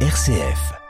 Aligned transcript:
RCF. 0.00 0.85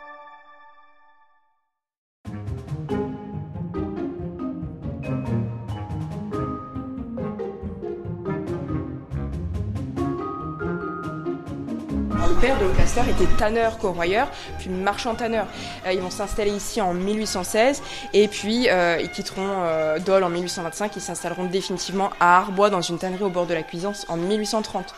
Père 12.46 12.61
de 12.61 12.66
Leclaster 12.66 13.00
était 13.11 13.26
tanneur 13.36 13.76
corroyeur, 13.79 14.29
puis 14.58 14.68
marchand 14.68 15.16
tanneur. 15.16 15.48
Euh, 15.84 15.92
ils 15.92 16.00
vont 16.00 16.10
s'installer 16.10 16.52
ici 16.52 16.80
en 16.80 16.94
1816 16.94 17.82
et 18.12 18.29
puis 18.29 18.68
euh, 18.68 19.00
ils 19.02 19.11
quitteront 19.11 19.64
euh, 19.64 19.98
Dole 19.98 20.22
en 20.22 20.29
1825. 20.29 20.94
Ils 20.94 21.02
s'installeront 21.02 21.46
définitivement 21.46 22.11
à 22.20 22.38
Arbois 22.38 22.70
dans 22.70 22.82
une 22.82 22.98
tannerie 22.98 23.24
au 23.24 23.30
bord 23.30 23.46
de 23.46 23.54
la 23.54 23.64
Cuisance 23.64 24.06
en 24.08 24.16
1830. 24.16 24.94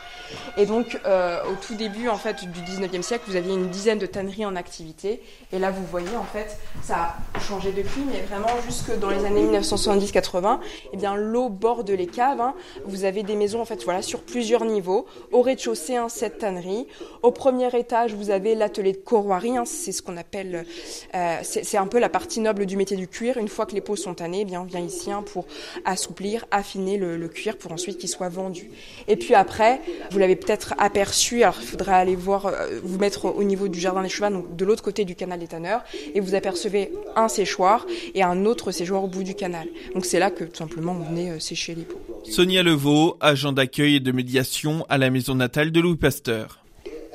Et 0.59 0.67
donc 0.67 1.01
au 1.07 1.55
tout 1.67 1.75
début 1.75 2.11
en 2.11 2.19
fait 2.19 2.45
du 2.45 2.61
19e 2.61 3.01
siècle, 3.01 3.25
vous 3.29 3.37
aviez 3.37 3.55
une 3.55 3.71
dizaine 3.71 3.99
de 3.99 4.05
tanneries 4.05 4.45
en 4.45 4.57
activité. 4.57 5.23
Et 5.53 5.59
là 5.59 5.71
vous 5.71 5.85
voyez 5.87 6.15
en 6.19 6.25
fait 6.25 6.59
ça 6.83 7.17
a 7.33 7.41
changé 7.41 7.73
depuis, 7.73 8.03
mais 8.07 8.21
vraiment 8.29 8.55
jusque 8.67 8.95
dans 8.99 9.09
les 9.09 9.25
années 9.25 9.43
1970-80, 9.59 10.59
eh 10.93 10.97
bien 10.99 11.15
l'eau 11.15 11.49
borde 11.49 11.89
les 11.89 12.07
caves. 12.07 12.43
Hein. 12.43 12.53
Vous 12.85 13.05
avez 13.05 13.23
des 13.23 13.37
maisons 13.37 13.63
en 13.63 13.65
fait 13.65 13.83
voilà 13.85 14.03
sur 14.03 14.21
plusieurs 14.21 14.67
niveaux. 14.67 15.07
Au 15.33 15.41
rez-de-chaussée, 15.41 15.97
un 15.97 16.11
cette 16.11 16.41
tannerie. 16.41 16.87
Au 17.23 17.31
premier 17.39 17.69
étage, 17.79 18.15
vous 18.15 18.31
avez 18.31 18.57
l'atelier 18.57 18.93
de 18.93 18.99
corroirie, 18.99 19.57
hein, 19.57 19.65
c'est 19.65 19.93
ce 19.93 20.03
qu'on 20.03 20.17
appelle, 20.17 20.67
euh, 21.15 21.37
c'est 21.43 21.79
un 21.79 21.87
peu 21.87 22.01
la 22.01 22.09
partie 22.09 22.41
noble 22.41 22.67
du 22.67 22.77
métier 22.77 22.97
du 22.97 23.07
cuir. 23.07 23.39
Une 23.39 23.49
fois 23.49 23.65
que 23.65 23.75
les 23.75 23.81
peaux 23.81 23.97
sont 23.97 24.13
tannées, 24.13 24.41
eh 24.43 24.45
bien 24.45 24.61
on 24.61 24.65
vient 24.65 24.81
ici 24.81 25.13
hein, 25.13 25.23
pour 25.23 25.47
assouplir, 25.85 26.45
affiner 26.51 26.99
le, 26.99 27.29
cuir 27.29 27.57
pour 27.57 27.71
ensuite 27.73 27.99
qu'il 27.99 28.09
soit 28.09 28.29
vendu. 28.29 28.71
Et 29.07 29.17
puis 29.17 29.35
après, 29.35 29.81
vous 30.11 30.19
l'avez 30.19 30.35
peut-être 30.35 30.75
aperçu, 30.79 31.45
alors 31.45 31.57
il 31.61 31.67
faudra 31.67 31.97
aller 31.97 32.17
voir, 32.17 32.47
euh, 32.47 32.81
vous 32.83 32.99
mettre 32.99 33.27
au 33.27 33.45
niveau 33.45 33.69
du 33.69 33.79
jardin 33.79 34.03
des 34.03 34.09
chevaux, 34.09 34.31
donc 34.31 34.57
de 34.57 34.65
l'autre 34.65 34.83
côté 34.83 35.05
du 35.05 35.15
canal 35.15 35.39
des 35.39 35.47
tanneurs, 35.47 35.85
et 36.15 36.21
vous 36.21 36.35
apercevez 36.35 36.93
un 37.15 37.29
séchoir 37.29 37.87
et 38.15 38.23
un 38.25 38.45
autre 38.47 38.73
séchoir 38.73 39.05
au 39.05 39.09
bout 39.09 39.23
du 39.23 39.35
canal. 39.35 39.69
Donc 39.95 40.05
c'est 40.05 40.19
là 40.19 40.33
que 40.33 40.43
tout 40.43 40.57
simplement 40.57 40.97
on 41.01 41.05
venait 41.09 41.31
euh, 41.31 41.39
sécher 41.39 41.77
les 41.77 41.85
peaux. 41.85 42.01
Sonia 42.25 42.65
Levaux, 42.65 43.17
agent 43.21 43.53
d'accueil 43.53 43.97
et 43.97 44.01
de 44.01 44.11
médiation 44.11 44.85
à 44.89 44.99
la 44.99 45.11
maison 45.11 45.37
natale 45.37 45.71
de 45.71 45.81
Louis 45.81 45.97
Pasteur. 45.97 46.65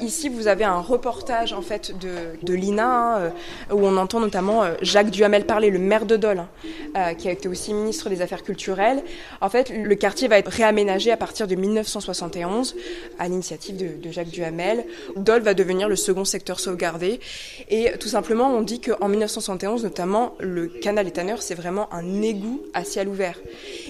Ici, 0.02 0.28
vous 0.28 0.48
avez 0.48 0.64
un 0.64 0.80
reportage 0.80 1.54
en 1.54 1.62
fait 1.62 1.98
de, 2.00 2.10
de 2.42 2.54
l'INA 2.54 2.86
hein, 2.86 3.20
euh, 3.20 3.30
où 3.74 3.86
on 3.86 3.96
entend 3.98 4.20
notamment 4.20 4.64
euh, 4.64 4.74
Jacques 4.82 5.12
Duhamel 5.12 5.46
parler, 5.46 5.70
le 5.70 5.78
maire 5.78 6.06
de 6.06 6.16
Dole, 6.18 6.40
hein, 6.40 6.50
euh, 6.98 7.14
qui 7.14 7.28
a 7.28 7.32
été 7.32 7.48
aussi 7.48 7.74
ministre 7.74 8.10
des 8.10 8.22
Affaires 8.22 8.42
culturelles. 8.42 9.04
En 9.40 9.50
fait, 9.50 9.70
le 9.70 9.96
quartier 9.96 10.28
va 10.28 10.40
être 10.40 10.50
réaménagé 10.50 11.12
à 11.12 11.18
partir 11.18 11.48
de 11.48 11.54
1971 11.56 12.76
à 13.20 13.28
l'initiative 13.28 13.78
de, 13.78 14.12
Jacques 14.12 14.30
Duhamel. 14.30 14.86
Dole 15.16 15.42
va 15.42 15.54
devenir 15.54 15.88
le 15.88 15.96
second 15.96 16.26
secteur 16.26 16.60
sauvegardé 16.60 17.20
et 17.70 17.92
tout 18.00 18.08
simplement, 18.08 18.50
on 18.50 18.62
dit 18.62 18.82
qu'en 18.82 19.08
1971, 19.08 19.84
notamment, 19.84 20.36
le 20.40 20.68
canal 20.68 21.12
Tanner, 21.12 21.36
c'est 21.40 21.56
vraiment 21.56 21.94
un 21.94 22.22
égout 22.22 22.64
à 22.74 22.84
ciel 22.84 23.08
ouvert. 23.08 23.40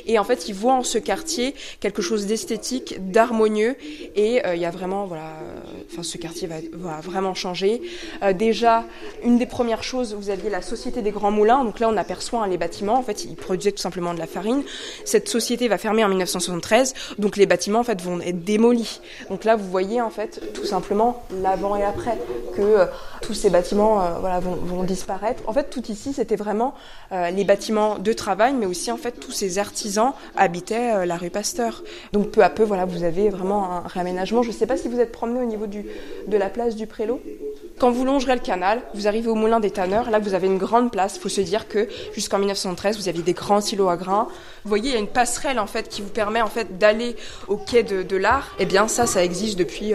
Et 0.05 0.19
en 0.19 0.23
fait, 0.23 0.49
ils 0.49 0.55
voient 0.55 0.73
en 0.73 0.83
ce 0.83 0.97
quartier 0.97 1.55
quelque 1.79 2.01
chose 2.01 2.25
d'esthétique, 2.25 3.11
d'harmonieux 3.11 3.75
et 4.15 4.41
il 4.53 4.59
y 4.59 4.65
a 4.65 4.71
vraiment 4.71 5.05
voilà 5.05 5.33
ce 6.03 6.17
quartier 6.17 6.47
va, 6.47 7.01
vraiment 7.01 7.33
changer. 7.33 7.81
Euh, 8.21 8.33
déjà, 8.33 8.85
une 9.23 9.37
des 9.37 9.45
premières 9.45 9.83
choses, 9.83 10.13
vous 10.13 10.29
aviez 10.29 10.49
la 10.49 10.61
Société 10.61 11.01
des 11.01 11.11
Grands 11.11 11.31
Moulins. 11.31 11.63
Donc 11.63 11.79
là, 11.79 11.89
on 11.89 11.97
aperçoit 11.97 12.43
hein, 12.43 12.47
les 12.47 12.57
bâtiments. 12.57 12.97
En 12.97 13.03
fait, 13.03 13.25
ils 13.25 13.35
produisaient 13.35 13.71
tout 13.71 13.81
simplement 13.81 14.13
de 14.13 14.19
la 14.19 14.27
farine. 14.27 14.63
Cette 15.05 15.27
société 15.27 15.67
va 15.67 15.77
fermer 15.77 16.03
en 16.03 16.09
1973. 16.09 16.93
Donc 17.19 17.37
les 17.37 17.45
bâtiments, 17.45 17.79
en 17.79 17.83
fait, 17.83 18.01
vont 18.01 18.19
être 18.21 18.43
démolis. 18.43 19.01
Donc 19.29 19.43
là, 19.43 19.55
vous 19.55 19.69
voyez, 19.69 20.01
en 20.01 20.09
fait, 20.09 20.53
tout 20.53 20.65
simplement 20.65 21.23
l'avant 21.41 21.75
et 21.75 21.83
après 21.83 22.17
que 22.55 22.61
euh, 22.61 22.85
tous 23.21 23.33
ces 23.33 23.49
bâtiments, 23.49 24.01
euh, 24.01 24.39
vont, 24.39 24.83
disparaître. 24.83 25.43
En 25.47 25.53
fait, 25.53 25.69
tout 25.69 25.83
ici, 25.89 26.13
c'était 26.13 26.35
vraiment 26.35 26.73
les 27.11 27.43
bâtiments 27.43 27.99
de 27.99 28.11
travail, 28.11 28.53
mais 28.53 28.65
aussi, 28.65 28.91
en 28.91 28.97
fait, 28.97 29.11
tous 29.11 29.31
ces 29.31 29.59
artisans 29.59 30.13
habitaient 30.35 31.05
la 31.05 31.15
rue 31.15 31.29
Pasteur. 31.33 31.83
Donc 32.13 32.29
peu 32.31 32.43
à 32.43 32.49
peu, 32.49 32.63
voilà, 32.63 32.85
vous 32.85 33.03
avez 33.03 33.29
vraiment 33.29 33.71
un 33.71 33.87
réaménagement. 33.87 34.43
Je 34.43 34.49
ne 34.49 34.53
sais 34.53 34.67
pas 34.67 34.77
si 34.77 34.87
vous 34.87 34.99
êtes 34.99 35.11
promené 35.11 35.41
au 35.41 35.45
niveau 35.45 35.67
du, 35.67 35.82
de 36.27 36.37
la 36.37 36.49
place 36.49 36.75
du 36.75 36.87
Prélot. 36.87 37.21
Quand 37.79 37.91
vous 37.91 38.05
longerez 38.05 38.35
le 38.35 38.41
canal, 38.41 38.81
vous 38.93 39.07
arrivez 39.07 39.29
au 39.29 39.35
moulin 39.35 39.59
des 39.59 39.71
tanneurs. 39.71 40.09
Là, 40.09 40.19
vous 40.19 40.33
avez 40.33 40.47
une 40.47 40.57
grande 40.57 40.91
place. 40.91 41.15
Il 41.15 41.21
faut 41.21 41.29
se 41.29 41.41
dire 41.41 41.67
que 41.67 41.87
jusqu'en 42.13 42.37
1913, 42.37 42.97
vous 42.97 43.09
aviez 43.09 43.23
des 43.23 43.33
grands 43.33 43.61
silos 43.61 43.89
à 43.89 43.97
grains. 43.97 44.27
Vous 44.63 44.69
voyez, 44.69 44.91
il 44.91 44.93
y 44.93 44.95
a 44.95 44.99
une 44.99 45.07
passerelle 45.07 45.59
en 45.59 45.67
fait 45.67 45.89
qui 45.89 46.01
vous 46.01 46.09
permet 46.09 46.41
en 46.41 46.47
fait 46.47 46.77
d'aller 46.77 47.15
au 47.47 47.57
quai 47.57 47.83
de, 47.83 48.15
l'art. 48.15 48.55
Eh 48.59 48.65
bien, 48.65 48.87
ça, 48.87 49.07
ça 49.07 49.23
existe 49.23 49.57
depuis 49.57 49.93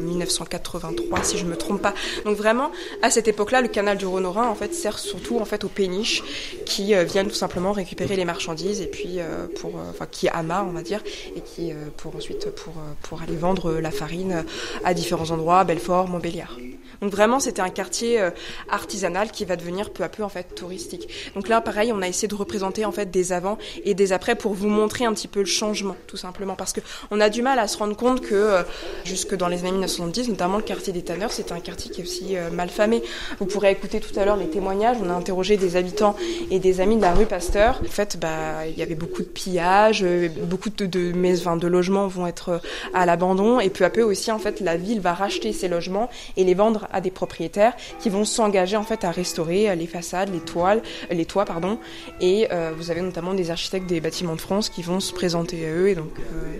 1983, 0.00 1.18
euh, 1.18 1.22
si 1.22 1.38
je 1.38 1.46
me 1.46 1.56
trompe 1.56 1.80
pas. 1.80 1.94
Donc 2.24 2.36
vraiment, 2.36 2.72
à 3.02 3.10
cette 3.10 3.28
époque-là, 3.28 3.62
le 3.62 3.68
canal 3.68 3.96
du 3.96 4.06
Rhône-Rhin 4.06 4.48
en 4.48 4.54
fait 4.54 4.74
sert 4.74 4.98
surtout 4.98 5.38
en 5.38 5.44
fait 5.44 5.64
aux 5.64 5.68
péniches 5.68 6.22
qui 6.66 6.94
euh, 6.94 7.04
viennent 7.04 7.28
tout 7.28 7.34
simplement 7.34 7.72
récupérer 7.72 8.16
les 8.16 8.24
marchandises 8.24 8.80
et 8.80 8.88
puis 8.88 9.18
euh, 9.18 9.46
pour, 9.60 9.74
enfin, 9.88 10.06
qui 10.10 10.28
amarrent, 10.28 10.66
on 10.68 10.72
va 10.72 10.82
dire, 10.82 11.02
et 11.36 11.40
qui 11.40 11.72
pour 11.96 12.14
ensuite 12.16 12.50
pour 12.50 12.74
pour 13.02 13.22
aller 13.22 13.36
vendre 13.36 13.72
la 13.74 13.90
farine 13.90 14.44
à 14.84 14.94
différents 14.94 15.30
endroits, 15.30 15.64
Belfort, 15.64 16.08
Montbéliard. 16.08 16.56
Donc 17.00 17.12
vraiment, 17.12 17.40
c'était 17.40 17.62
un 17.62 17.70
quartier 17.70 18.20
euh, 18.20 18.30
artisanal 18.68 19.30
qui 19.30 19.44
va 19.44 19.56
devenir 19.56 19.90
peu 19.90 20.04
à 20.04 20.08
peu 20.08 20.22
en 20.22 20.28
fait 20.28 20.54
touristique. 20.54 21.08
Donc 21.34 21.48
là, 21.48 21.60
pareil, 21.60 21.92
on 21.92 22.02
a 22.02 22.08
essayé 22.08 22.28
de 22.28 22.34
représenter 22.34 22.84
en 22.84 22.92
fait 22.92 23.10
des 23.10 23.32
avant 23.32 23.58
et 23.84 23.94
des 23.94 24.12
après 24.12 24.34
pour 24.34 24.52
vous 24.52 24.68
montrer 24.68 25.04
un 25.04 25.12
petit 25.12 25.28
peu 25.28 25.40
le 25.40 25.46
changement, 25.46 25.96
tout 26.06 26.16
simplement, 26.16 26.54
parce 26.54 26.72
que 26.72 26.80
on 27.10 27.20
a 27.20 27.30
du 27.30 27.42
mal 27.42 27.58
à 27.58 27.68
se 27.68 27.78
rendre 27.78 27.96
compte 27.96 28.20
que 28.20 28.34
euh, 28.34 28.62
jusque 29.04 29.34
dans 29.34 29.48
les 29.48 29.60
années 29.60 29.72
1970, 29.72 30.28
notamment 30.28 30.58
le 30.58 30.62
quartier 30.62 30.92
des 30.92 31.02
Tanneurs, 31.02 31.32
c'était 31.32 31.52
un 31.52 31.60
quartier 31.60 31.90
qui 31.90 32.00
est 32.00 32.04
aussi 32.04 32.36
euh, 32.36 32.50
mal 32.50 32.68
famé. 32.68 33.02
Vous 33.38 33.46
pourrez 33.46 33.70
écouter 33.70 34.00
tout 34.00 34.18
à 34.18 34.24
l'heure 34.24 34.36
les 34.36 34.50
témoignages. 34.50 34.98
On 35.02 35.08
a 35.08 35.14
interrogé 35.14 35.56
des 35.56 35.76
habitants 35.76 36.16
et 36.50 36.58
des 36.58 36.80
amis 36.80 36.96
de 36.96 37.02
la 37.02 37.14
rue 37.14 37.26
Pasteur. 37.26 37.80
En 37.82 37.88
fait, 37.88 38.18
bah, 38.20 38.66
il 38.66 38.76
y 38.76 38.82
avait 38.82 38.94
beaucoup 38.94 39.22
de 39.22 39.28
pillages, 39.28 40.04
beaucoup 40.44 40.70
de, 40.70 40.86
de, 40.86 41.12
de 41.12 41.66
logements 41.66 42.08
vont 42.08 42.26
être 42.26 42.60
à 42.92 43.06
l'abandon, 43.06 43.60
et 43.60 43.70
peu 43.70 43.84
à 43.84 43.90
peu 43.90 44.02
aussi, 44.02 44.30
en 44.30 44.38
fait, 44.38 44.60
la 44.60 44.76
ville 44.76 45.00
va 45.00 45.14
racheter 45.14 45.52
ces 45.52 45.68
logements 45.68 46.10
et 46.36 46.44
les 46.44 46.54
vendre 46.54 46.88
à 46.92 47.00
des 47.00 47.10
propriétaires 47.10 47.74
qui 48.00 48.08
vont 48.08 48.24
s'engager 48.24 48.76
en 48.76 48.82
fait 48.82 49.04
à 49.04 49.10
restaurer 49.10 49.70
euh, 49.70 49.74
les 49.74 49.86
façades, 49.86 50.32
les 50.32 50.40
toiles, 50.40 50.82
euh, 51.10 51.14
les 51.14 51.24
toits 51.24 51.44
pardon. 51.44 51.78
Et 52.20 52.48
euh, 52.50 52.72
vous 52.76 52.90
avez 52.90 53.00
notamment 53.00 53.34
des 53.34 53.50
architectes 53.50 53.86
des 53.86 54.00
bâtiments 54.00 54.34
de 54.34 54.40
France 54.40 54.68
qui 54.68 54.82
vont 54.82 55.00
se 55.00 55.12
présenter 55.12 55.66
à 55.66 55.72
eux 55.72 55.88
et 55.88 55.94
donc, 55.94 56.10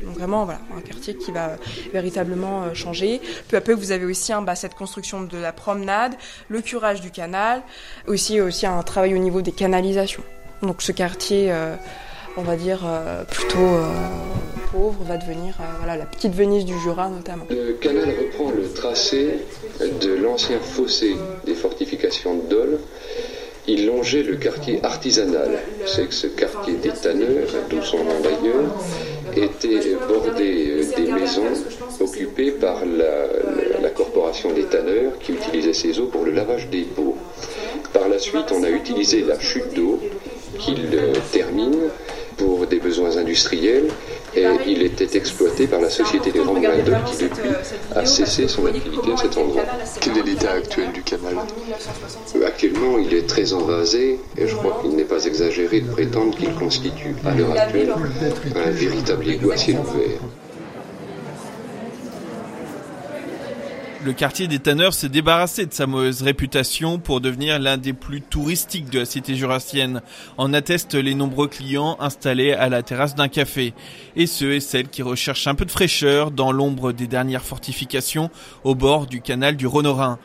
vraiment 0.05 0.45
voilà 0.45 0.61
un 0.77 0.81
quartier 0.81 1.17
qui 1.17 1.31
va 1.31 1.57
véritablement 1.93 2.75
changer. 2.75 3.21
Peu 3.49 3.57
à 3.57 3.61
peu 3.61 3.73
vous 3.73 3.93
avez 3.93 4.05
aussi 4.05 4.33
hein, 4.33 4.43
bah, 4.43 4.55
cette 4.55 4.75
construction 4.75 5.23
de 5.23 5.39
la 5.39 5.53
promenade, 5.53 6.15
le 6.49 6.61
curage 6.61 7.01
du 7.01 7.11
canal, 7.11 7.63
aussi 8.07 8.41
aussi 8.41 8.67
un 8.67 8.83
travail 8.83 9.15
au 9.15 9.19
niveau 9.19 9.41
des 9.41 9.53
canalisations. 9.53 10.23
Donc 10.63 10.83
ce 10.83 10.93
quartier 10.93 11.53
on 12.37 12.43
va 12.43 12.57
dire 12.57 12.81
plutôt 13.31 13.79
va 14.73 15.17
devenir 15.17 15.55
euh, 15.61 15.87
la 15.87 16.07
petite 16.07 16.35
Venise 16.35 16.65
du 16.65 16.79
Jura 16.79 17.09
notamment. 17.09 17.45
Le 17.51 17.73
canal 17.75 18.09
reprend 18.09 18.51
le 18.51 18.69
tracé 18.73 19.39
de 19.81 20.15
l'ancien 20.15 20.59
fossé 20.61 21.17
des 21.45 21.55
fortifications 21.55 22.37
de 22.37 22.43
Dole. 22.49 22.79
Il 23.67 23.87
longeait 23.87 24.23
le 24.23 24.37
quartier 24.37 24.81
artisanal. 24.83 25.59
C'est 25.87 26.07
que 26.07 26.15
ce 26.15 26.27
quartier 26.29 26.75
des 26.75 26.91
tanneurs, 26.91 27.49
d'où 27.69 27.83
son 27.83 27.99
nom 27.99 28.21
d'ailleurs, 28.23 28.75
était 29.37 29.97
bordé 30.09 30.81
des 30.97 31.13
maisons 31.13 31.53
occupées 32.01 32.53
par 32.53 32.85
la, 32.85 33.81
la, 33.81 33.91
corporation 33.91 34.53
des 34.53 34.65
tanneurs 34.65 35.13
qui 35.21 35.33
utilisait 35.33 35.75
ces 35.75 36.01
eaux 36.01 36.07
pour 36.07 36.25
le 36.25 36.33
lavage 36.33 36.69
des 36.69 36.83
peaux. 36.83 37.17
Par 37.93 38.09
la 38.09 38.19
suite, 38.19 38.51
on 38.53 38.65
a 38.65 38.71
utilisé 38.71 39.23
la 39.23 39.39
chute 39.39 39.75
d'eau 39.75 40.01
qu'il 40.59 40.89
termine 41.31 41.77
pour 42.37 42.67
des 42.67 42.79
besoins 42.79 43.19
industriels 43.19 43.89
et 44.37 44.47
il 44.67 44.83
était 44.83 45.17
exploité 45.17 45.67
par 45.67 45.81
la 45.81 45.91
Société 45.91 46.31
des 46.31 46.41
Grands 46.41 46.55
Moulins 46.55 46.71
qui 47.07 47.25
depuis 47.25 47.51
a 47.95 48.05
cessé 48.07 48.49
son 48.49 48.67
activité 48.67 49.13
à 49.13 49.17
cet 49.17 49.37
endroit. 49.37 49.63
Quel 50.01 50.19
est 50.19 50.23
l'état 50.23 50.53
actuel 50.53 50.93
du 50.93 51.03
canal? 51.03 51.35
Euh, 52.37 52.47
Actuellement, 52.47 52.99
il 52.99 53.13
est 53.15 53.27
très 53.27 53.53
envasé 53.53 54.19
et 54.37 54.47
je 54.47 54.55
crois 54.57 54.79
qu'il 54.83 54.91
n'est 54.97 55.05
pas 55.05 55.25
exagéré 55.25 55.81
de 55.81 55.91
prétendre 55.91 56.37
qu'il 56.37 56.53
constitue 56.55 57.15
à 57.27 57.35
l'heure 57.35 57.53
actuelle 57.53 57.93
un 58.57 58.71
véritable 58.71 59.25
ciel 59.57 59.77
ouvert. 59.79 60.21
Le 64.03 64.15
quartier 64.15 64.49
des 64.49 64.61
Tanneurs 64.61 64.95
s'est 64.95 65.11
débarrassé 65.11 65.67
de 65.67 65.75
sa 65.75 65.87
mauvaise 65.87 66.23
réputation 66.23 66.99
pour 66.99 67.21
devenir 67.21 67.59
l'un 67.59 67.77
des 67.77 67.93
plus 67.93 68.23
touristiques 68.23 68.89
de 68.89 69.01
la 69.01 69.05
cité 69.05 69.35
jurassienne. 69.35 70.01
En 70.39 70.55
attestent 70.55 70.95
les 70.95 71.15
nombreux 71.15 71.49
clients 71.49 71.99
installés 72.01 72.55
à 72.55 72.71
la 72.71 72.83
terrasse 72.83 73.15
d'un 73.15 73.29
café. 73.29 73.75
Et 74.17 74.27
ceux 74.27 74.55
et 74.55 74.61
celles 74.61 74.89
qui 74.89 75.03
recherchent 75.03 75.49
un 75.49 75.55
peu 75.55 75.67
de 75.67 75.71
fraîcheur 75.71 76.31
dans 76.31 76.51
l'ombre 76.51 76.93
des 76.93 77.09
dernières 77.09 77.45
fortifications 77.45 78.31
au 78.65 78.75
bord 78.75 79.07
du 79.07 79.21
canal 79.21 79.55
du 79.57 79.67
Rhône-Rhin. 79.67 80.19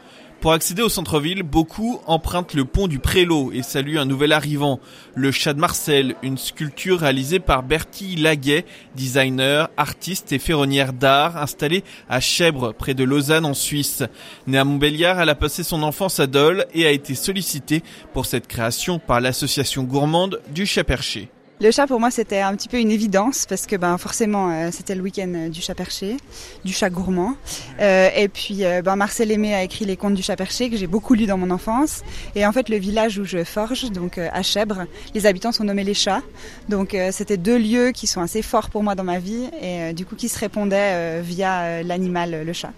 Pour 0.46 0.54
accéder 0.54 0.84
au 0.84 0.90
centre-ville, 0.90 1.42
beaucoup 1.42 2.00
empruntent 2.06 2.54
le 2.54 2.66
pont 2.66 2.88
du 2.88 3.00
Prélo 3.00 3.52
et 3.52 3.64
saluent 3.64 3.98
un 3.98 4.06
nouvel 4.06 4.32
arrivant, 4.32 4.80
le 5.16 5.32
chat 5.32 5.56
de 5.56 5.60
Marcel, 5.60 6.14
une 6.22 6.38
sculpture 6.38 7.00
réalisée 7.00 7.40
par 7.40 7.64
Bertie 7.64 8.16
Laguet, 8.16 8.64
designer, 8.94 9.72
artiste 9.76 10.34
et 10.34 10.38
ferronnière 10.38 10.94
d'art, 10.94 11.38
installée 11.38 11.84
à 12.10 12.20
Chèvre, 12.20 12.74
près 12.74 12.94
de 12.94 13.04
Lausanne 13.04 13.44
en 13.44 13.56
Suisse. 13.56 14.04
Née 14.46 14.60
à 14.60 14.66
Montbéliard, 14.66 15.20
elle 15.20 15.30
a 15.30 15.34
passé 15.34 15.64
son 15.64 15.82
enfance 15.82 16.20
à 16.20 16.28
Dole 16.28 16.68
et 16.76 16.86
a 16.86 16.92
été 16.92 17.16
sollicitée 17.16 17.82
pour 18.14 18.28
cette 18.28 18.46
création 18.46 19.00
par 19.00 19.22
l'association 19.22 19.82
gourmande 19.82 20.42
du 20.54 20.68
chat 20.68 20.84
perché. 20.84 21.32
Le 21.62 21.72
chat 21.72 21.88
pour 21.88 22.02
moi 22.02 22.12
c'était 22.12 22.42
un 22.42 22.54
petit 22.54 22.68
peu 22.68 22.78
une 22.78 22.92
évidence 22.92 23.46
parce 23.48 23.66
que 23.66 23.78
ben 23.78 23.98
forcément 23.98 24.52
euh, 24.52 24.70
c'était 24.74 24.94
le 24.94 25.02
week-end 25.02 25.32
euh, 25.34 25.50
du 25.50 25.62
chat 25.62 25.74
perché, 25.74 26.18
du 26.66 26.74
chat 26.74 26.90
gourmand. 26.90 27.38
Euh, 27.80 28.10
et 28.14 28.28
puis 28.28 28.66
euh, 28.66 28.82
ben 28.82 28.98
Marcel 28.98 29.32
Aimé 29.32 29.56
a 29.56 29.64
écrit 29.64 29.86
les 29.86 29.96
contes 29.96 30.16
du 30.16 30.22
chat 30.22 30.36
perché 30.36 30.70
que 30.70 30.76
j'ai 30.76 30.86
beaucoup 30.86 31.14
lu 31.14 31.28
dans 31.28 31.38
mon 31.38 31.50
enfance. 31.52 32.02
Et 32.36 32.46
en 32.46 32.52
fait 32.52 32.68
le 32.68 32.76
village 32.76 33.20
où 33.20 33.24
je 33.24 33.46
forge, 33.46 33.90
donc 33.92 34.18
à 34.18 34.44
Chèvre, 34.44 34.86
les 35.14 35.26
habitants 35.26 35.54
sont 35.54 35.64
nommés 35.64 35.86
les 35.86 35.94
chats. 35.94 36.24
Donc 36.68 36.94
c'était 37.12 37.38
deux 37.38 37.58
lieux 37.58 37.92
qui 37.92 38.06
sont 38.06 38.20
assez 38.20 38.42
forts 38.42 38.70
pour 38.70 38.84
moi 38.84 38.96
dans 38.96 39.06
ma 39.06 39.20
vie 39.20 39.50
et 39.62 39.94
du 39.94 40.06
coup 40.06 40.16
qui 40.16 40.28
se 40.28 40.38
répondaient 40.38 41.22
via 41.22 41.82
l'animal 41.84 42.44
le 42.46 42.54
chat. 42.54 42.74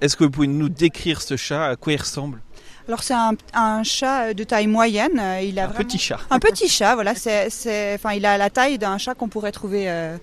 Est-ce 0.00 0.16
que 0.16 0.24
vous 0.24 0.30
pouvez 0.30 0.48
nous 0.48 0.68
décrire 0.68 1.22
ce 1.22 1.36
chat? 1.36 1.64
À 1.64 1.76
quoi 1.76 1.92
il 1.92 2.00
ressemble? 2.00 2.40
Alors 2.90 3.04
c'est 3.04 3.14
un, 3.14 3.34
un, 3.54 3.84
chat 3.84 4.34
de 4.34 4.42
taille 4.42 4.66
moyenne. 4.66 5.22
Il 5.44 5.60
a 5.60 5.66
un 5.66 5.68
petit 5.68 5.98
chat. 5.98 6.18
Un 6.28 6.40
petit 6.40 6.68
chat, 6.68 6.96
voilà. 6.96 7.14
C'est, 7.14 7.94
enfin, 7.94 8.14
il 8.14 8.26
a 8.26 8.36
la 8.36 8.50
taille 8.50 8.78
d'un 8.78 8.98
chat 8.98 9.14
qu'on 9.14 9.28
pourrait 9.28 9.52
trouver 9.52 9.88
euh, 9.88 10.16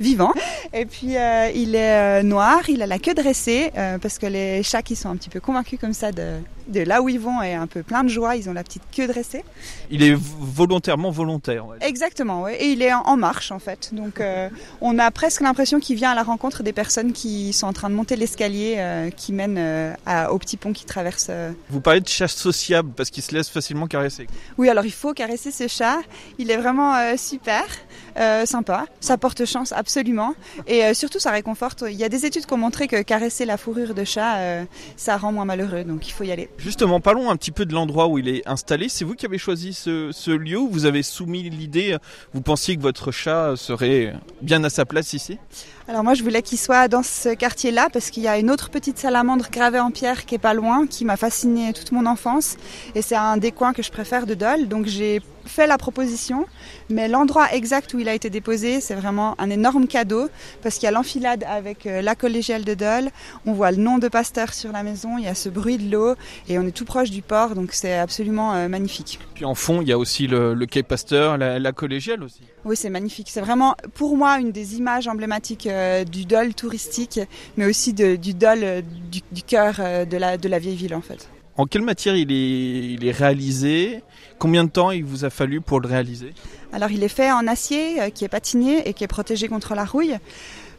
vivant. 0.00 0.32
Et 0.72 0.86
puis 0.86 1.16
euh, 1.16 1.50
il 1.54 1.74
est 1.74 2.20
euh, 2.20 2.22
noir, 2.22 2.68
il 2.68 2.82
a 2.82 2.86
la 2.86 2.98
queue 2.98 3.14
dressée 3.14 3.70
euh, 3.76 3.98
parce 3.98 4.18
que 4.18 4.26
les 4.26 4.62
chats 4.62 4.82
qui 4.82 4.96
sont 4.96 5.08
un 5.08 5.16
petit 5.16 5.30
peu 5.30 5.40
convaincus 5.40 5.78
comme 5.80 5.92
ça 5.92 6.12
de, 6.12 6.34
de 6.68 6.80
là 6.80 7.02
où 7.02 7.08
ils 7.08 7.20
vont 7.20 7.42
et 7.42 7.54
un 7.54 7.66
peu 7.66 7.82
plein 7.82 8.04
de 8.04 8.08
joie, 8.08 8.36
ils 8.36 8.48
ont 8.48 8.52
la 8.52 8.62
petite 8.62 8.82
queue 8.92 9.06
dressée. 9.06 9.44
Il 9.90 10.02
est 10.02 10.16
volontairement 10.16 11.10
volontaire. 11.10 11.66
Ouais. 11.66 11.76
Exactement, 11.80 12.42
ouais. 12.42 12.56
et 12.62 12.72
il 12.72 12.82
est 12.82 12.92
en, 12.92 13.02
en 13.02 13.16
marche 13.16 13.50
en 13.50 13.58
fait. 13.58 13.90
Donc 13.92 14.20
euh, 14.20 14.48
on 14.80 14.98
a 14.98 15.10
presque 15.10 15.40
l'impression 15.40 15.80
qu'il 15.80 15.96
vient 15.96 16.10
à 16.10 16.14
la 16.14 16.22
rencontre 16.22 16.62
des 16.62 16.72
personnes 16.72 17.12
qui 17.12 17.52
sont 17.52 17.66
en 17.66 17.72
train 17.72 17.90
de 17.90 17.94
monter 17.94 18.16
l'escalier 18.16 18.76
euh, 18.78 19.10
qui 19.10 19.32
mène 19.32 19.56
euh, 19.58 19.94
à, 20.06 20.32
au 20.32 20.38
petit 20.38 20.56
pont 20.56 20.72
qui 20.72 20.84
traverse. 20.84 21.30
Vous 21.70 21.80
parlez 21.80 22.00
de 22.00 22.08
chat 22.08 22.28
sociable 22.28 22.90
parce 22.96 23.10
qu'il 23.10 23.22
se 23.22 23.34
laisse 23.34 23.48
facilement 23.48 23.86
caresser. 23.86 24.26
Oui, 24.58 24.68
alors 24.68 24.84
il 24.84 24.92
faut 24.92 25.12
caresser 25.14 25.50
ce 25.50 25.68
chat. 25.68 25.98
Il 26.38 26.50
est 26.50 26.56
vraiment 26.56 27.16
super, 27.16 27.64
sympa. 28.44 28.86
Ça 29.00 29.16
porte 29.16 29.44
chance 29.44 29.72
absolument 29.72 30.34
et 30.66 30.94
surtout 30.94 31.18
ça 31.18 31.30
réconforte. 31.30 31.84
Il 31.88 31.96
y 31.96 32.04
a 32.04 32.08
des 32.08 32.26
études 32.26 32.46
qui 32.46 32.52
ont 32.52 32.58
montré 32.58 32.88
que 32.88 33.02
caresser 33.02 33.44
la 33.44 33.56
fourrure 33.56 33.94
de 33.94 34.04
chat, 34.04 34.64
ça 34.96 35.16
rend 35.16 35.32
moins 35.32 35.44
malheureux. 35.44 35.84
Donc 35.84 36.08
il 36.08 36.12
faut 36.12 36.24
y 36.24 36.32
aller. 36.32 36.48
Justement, 36.58 37.00
parlons 37.00 37.30
un 37.30 37.36
petit 37.36 37.52
peu 37.52 37.64
de 37.64 37.72
l'endroit 37.72 38.08
où 38.08 38.18
il 38.18 38.28
est 38.28 38.46
installé. 38.46 38.88
C'est 38.88 39.04
vous 39.04 39.14
qui 39.14 39.24
avez 39.24 39.38
choisi 39.38 39.72
ce, 39.72 40.10
ce 40.12 40.32
lieu 40.32 40.58
vous 40.58 40.86
avez 40.86 41.04
soumis 41.04 41.48
l'idée? 41.48 41.96
Vous 42.34 42.40
pensiez 42.40 42.76
que 42.76 42.82
votre 42.82 43.12
chat 43.12 43.54
serait 43.56 44.12
bien 44.42 44.62
à 44.64 44.68
sa 44.68 44.84
place 44.84 45.12
ici? 45.12 45.38
Alors 45.86 46.04
moi 46.04 46.14
je 46.14 46.22
voulais 46.22 46.42
qu'il 46.42 46.58
soit 46.58 46.88
dans 46.88 47.02
ce 47.02 47.34
quartier-là 47.34 47.88
parce 47.92 48.10
qu'il 48.10 48.22
y 48.22 48.28
a 48.28 48.38
une 48.38 48.50
autre 48.50 48.70
petite 48.70 48.98
salamandre 48.98 49.48
gravée 49.50 49.78
en 49.78 49.90
pierre 49.90 50.26
qui 50.26 50.34
est 50.34 50.38
pas 50.38 50.52
loin, 50.52 50.86
qui 50.86 51.04
m'a 51.04 51.16
fasciné 51.16 51.72
toute 51.72 51.92
mon 51.92 52.04
enfance 52.04 52.56
et 52.94 53.02
c'est 53.02 53.16
un 53.16 53.36
des 53.38 53.52
coins 53.52 53.72
que 53.72 53.82
je 53.82 53.90
préfère 53.90 54.26
de 54.26 54.34
Dole. 54.34 54.68
Donc 54.68 54.86
j'ai 54.86 55.22
fait 55.44 55.66
la 55.66 55.78
proposition, 55.78 56.46
mais 56.90 57.08
l'endroit 57.08 57.52
exact 57.52 57.94
où 57.94 57.98
il 57.98 58.08
a 58.08 58.14
été 58.14 58.30
déposé, 58.30 58.80
c'est 58.80 58.94
vraiment 58.94 59.34
un 59.40 59.50
énorme 59.50 59.86
cadeau 59.86 60.28
parce 60.62 60.76
qu'il 60.76 60.84
y 60.84 60.88
a 60.88 60.90
l'enfilade 60.90 61.44
avec 61.48 61.84
la 61.84 62.14
collégiale 62.14 62.64
de 62.64 62.74
Dole, 62.74 63.10
on 63.46 63.52
voit 63.52 63.70
le 63.70 63.78
nom 63.78 63.98
de 63.98 64.08
Pasteur 64.08 64.54
sur 64.54 64.72
la 64.72 64.82
maison, 64.82 65.18
il 65.18 65.24
y 65.24 65.28
a 65.28 65.34
ce 65.34 65.48
bruit 65.48 65.78
de 65.78 65.90
l'eau 65.90 66.14
et 66.48 66.58
on 66.58 66.62
est 66.66 66.72
tout 66.72 66.84
proche 66.84 67.10
du 67.10 67.22
port, 67.22 67.54
donc 67.54 67.72
c'est 67.72 67.98
absolument 67.98 68.54
euh, 68.54 68.68
magnifique. 68.68 69.18
Puis 69.34 69.44
en 69.44 69.54
fond, 69.54 69.82
il 69.82 69.88
y 69.88 69.92
a 69.92 69.98
aussi 69.98 70.26
le, 70.26 70.54
le 70.54 70.66
quai 70.66 70.82
Pasteur, 70.82 71.38
la, 71.38 71.58
la 71.58 71.72
collégiale 71.72 72.22
aussi. 72.22 72.40
Oui, 72.64 72.76
c'est 72.76 72.90
magnifique. 72.90 73.28
C'est 73.30 73.40
vraiment 73.40 73.74
pour 73.94 74.16
moi 74.16 74.38
une 74.38 74.52
des 74.52 74.76
images 74.76 75.08
emblématiques 75.08 75.66
euh, 75.66 76.04
du 76.04 76.24
Dole 76.24 76.54
touristique, 76.54 77.20
mais 77.56 77.66
aussi 77.66 77.92
de, 77.92 78.16
du 78.16 78.34
Dole 78.34 78.64
euh, 78.64 78.82
du, 79.10 79.20
du 79.32 79.42
cœur 79.42 79.76
euh, 79.78 80.04
de 80.04 80.16
la, 80.16 80.36
de 80.36 80.48
la 80.48 80.58
vieille 80.58 80.76
ville 80.76 80.94
en 80.94 81.00
fait. 81.00 81.28
En 81.56 81.66
quelle 81.66 81.82
matière 81.82 82.14
il 82.16 82.30
est, 82.30 82.94
il 82.94 83.06
est 83.06 83.10
réalisé? 83.10 84.02
Combien 84.38 84.64
de 84.64 84.70
temps 84.70 84.90
il 84.90 85.04
vous 85.04 85.24
a 85.24 85.30
fallu 85.30 85.60
pour 85.60 85.80
le 85.80 85.88
réaliser? 85.88 86.32
Alors 86.72 86.90
il 86.90 87.02
est 87.02 87.08
fait 87.08 87.30
en 87.32 87.46
acier 87.46 88.00
euh, 88.00 88.10
qui 88.10 88.24
est 88.24 88.28
patiné 88.28 88.88
et 88.88 88.92
qui 88.94 89.02
est 89.04 89.08
protégé 89.08 89.48
contre 89.48 89.74
la 89.74 89.84
rouille. 89.84 90.16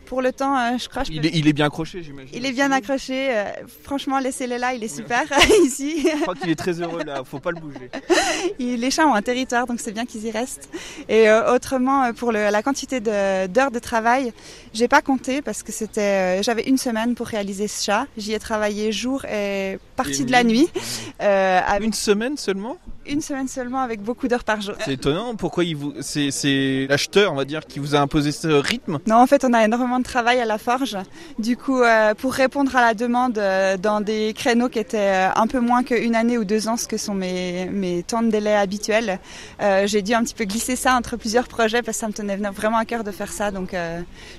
Pour 0.05 0.23
le 0.23 0.31
temps, 0.33 0.57
euh, 0.57 0.75
je 0.79 0.89
crache. 0.89 1.07
Il 1.11 1.23
est, 1.23 1.29
il 1.35 1.47
est 1.47 1.53
bien 1.53 1.67
accroché, 1.67 2.01
j'imagine. 2.01 2.31
Il 2.33 2.43
est 2.43 2.51
bien 2.51 2.71
accroché. 2.71 3.27
Euh, 3.29 3.43
franchement, 3.83 4.17
laissez-le 4.17 4.57
là, 4.57 4.73
il 4.73 4.83
est 4.83 4.87
super 4.87 5.21
ici. 5.65 6.01
Je 6.01 6.21
crois 6.23 6.33
qu'il 6.33 6.49
est 6.49 6.55
très 6.55 6.81
heureux 6.81 7.03
là. 7.03 7.21
Faut 7.23 7.39
pas 7.39 7.51
le 7.51 7.59
bouger. 7.59 7.91
Il, 8.59 8.79
les 8.79 8.89
chats 8.89 9.05
ont 9.05 9.13
un 9.13 9.21
territoire, 9.21 9.67
donc 9.67 9.79
c'est 9.79 9.91
bien 9.91 10.05
qu'ils 10.07 10.25
y 10.25 10.31
restent. 10.31 10.69
Et 11.09 11.27
autrement, 11.31 12.11
pour 12.13 12.31
le, 12.31 12.49
la 12.49 12.63
quantité 12.63 12.99
de, 13.01 13.45
d'heures 13.47 13.69
de 13.71 13.77
travail, 13.79 14.33
j'ai 14.73 14.87
pas 14.87 15.01
compté 15.03 15.41
parce 15.43 15.61
que 15.61 15.71
c'était, 15.71 16.41
j'avais 16.41 16.63
une 16.63 16.77
semaine 16.77 17.13
pour 17.13 17.27
réaliser 17.27 17.67
ce 17.67 17.83
chat. 17.83 18.07
J'y 18.17 18.33
ai 18.33 18.39
travaillé 18.39 18.91
jour 18.91 19.25
et 19.25 19.77
partie 19.95 20.23
Et 20.23 20.25
de 20.25 20.31
la 20.31 20.43
nuit. 20.43 20.61
nuit. 20.73 20.81
Euh, 21.21 21.59
avec 21.67 21.85
Une 21.85 21.93
semaine 21.93 22.35
seulement? 22.37 22.77
Une 23.09 23.21
semaine 23.21 23.47
seulement 23.47 23.81
avec 23.81 24.01
beaucoup 24.01 24.27
d'heures 24.27 24.43
par 24.43 24.61
jour. 24.61 24.75
C'est 24.85 24.93
étonnant. 24.93 25.35
Pourquoi 25.35 25.63
il 25.63 25.75
vous, 25.75 25.93
c'est, 26.01 26.31
c'est 26.31 26.87
l'acheteur, 26.89 27.33
on 27.33 27.35
va 27.35 27.45
dire, 27.45 27.65
qui 27.65 27.79
vous 27.79 27.95
a 27.95 27.99
imposé 27.99 28.31
ce 28.31 28.47
rythme? 28.47 28.99
Non, 29.07 29.15
en 29.15 29.27
fait, 29.27 29.43
on 29.43 29.53
a 29.53 29.63
énormément 29.63 29.99
de 29.99 30.03
travail 30.03 30.39
à 30.39 30.45
la 30.45 30.57
forge. 30.57 30.97
Du 31.39 31.57
coup, 31.57 31.81
euh, 31.81 32.13
pour 32.13 32.33
répondre 32.33 32.75
à 32.75 32.81
la 32.81 32.93
demande 32.93 33.37
euh, 33.37 33.77
dans 33.77 34.01
des 34.01 34.33
créneaux 34.33 34.69
qui 34.69 34.79
étaient 34.79 34.97
euh, 34.97 35.29
un 35.35 35.47
peu 35.47 35.59
moins 35.59 35.83
qu'une 35.83 36.15
année 36.15 36.37
ou 36.37 36.45
deux 36.45 36.67
ans, 36.67 36.77
ce 36.77 36.87
que 36.87 36.97
sont 36.97 37.15
mes, 37.15 37.65
mes 37.65 38.03
temps 38.03 38.21
de 38.21 38.29
délai 38.29 38.53
habituels, 38.53 39.19
euh, 39.61 39.87
j'ai 39.87 40.01
dû 40.01 40.13
un 40.13 40.23
petit 40.23 40.35
peu 40.35 40.45
glisser 40.45 40.75
ça 40.75 40.95
entre 40.95 41.17
plusieurs 41.17 41.47
projets 41.47 41.81
parce 41.81 41.97
que 41.97 42.01
ça 42.01 42.07
me 42.07 42.13
tenait 42.13 42.37
vraiment 42.37 42.77
à 42.77 42.85
cœur 42.85 43.03
de 43.03 43.11
faire 43.11 43.31
ça. 43.31 43.51
Donc, 43.51 43.75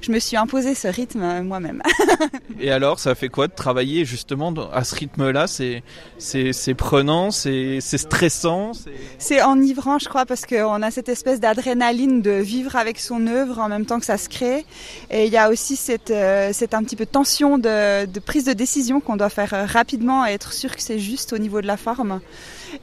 je 0.00 0.12
me 0.12 0.18
suis 0.18 0.36
imposé 0.36 0.74
ce 0.74 0.88
rythme 0.88 1.42
moi-même. 1.42 1.82
Et 2.60 2.70
alors, 2.70 2.98
ça 2.98 3.14
fait 3.14 3.28
quoi 3.28 3.48
de 3.48 3.52
travailler 3.52 4.04
justement 4.04 4.52
à 4.72 4.84
ce 4.84 4.94
rythme-là? 4.94 5.46
C'est, 5.46 5.82
c'est, 6.18 6.52
c'est 6.52 6.74
prenant, 6.74 7.30
c'est, 7.30 7.78
c'est 7.80 7.98
stressant. 7.98 8.59
C'est... 8.72 8.90
C'est 9.18 9.42
enivrant, 9.42 9.98
je 9.98 10.08
crois, 10.08 10.26
parce 10.26 10.46
qu'on 10.46 10.82
a 10.82 10.90
cette 10.90 11.08
espèce 11.08 11.40
d'adrénaline 11.40 12.22
de 12.22 12.30
vivre 12.30 12.76
avec 12.76 12.98
son 12.98 13.26
œuvre 13.26 13.58
en 13.58 13.68
même 13.68 13.86
temps 13.86 13.98
que 13.98 14.06
ça 14.06 14.18
se 14.18 14.28
crée. 14.28 14.64
Et 15.10 15.26
il 15.26 15.32
y 15.32 15.36
a 15.36 15.50
aussi 15.50 15.76
cette, 15.76 16.10
euh, 16.10 16.50
cette 16.52 16.74
un 16.74 16.82
petit 16.82 16.96
peu 16.96 17.06
tension 17.06 17.58
de, 17.58 18.06
de 18.06 18.20
prise 18.20 18.44
de 18.44 18.52
décision 18.52 19.00
qu'on 19.00 19.16
doit 19.16 19.30
faire 19.30 19.68
rapidement 19.68 20.26
et 20.26 20.30
être 20.30 20.52
sûr 20.52 20.74
que 20.74 20.82
c'est 20.82 20.98
juste 20.98 21.32
au 21.32 21.38
niveau 21.38 21.60
de 21.60 21.66
la 21.66 21.76
forme. 21.76 22.20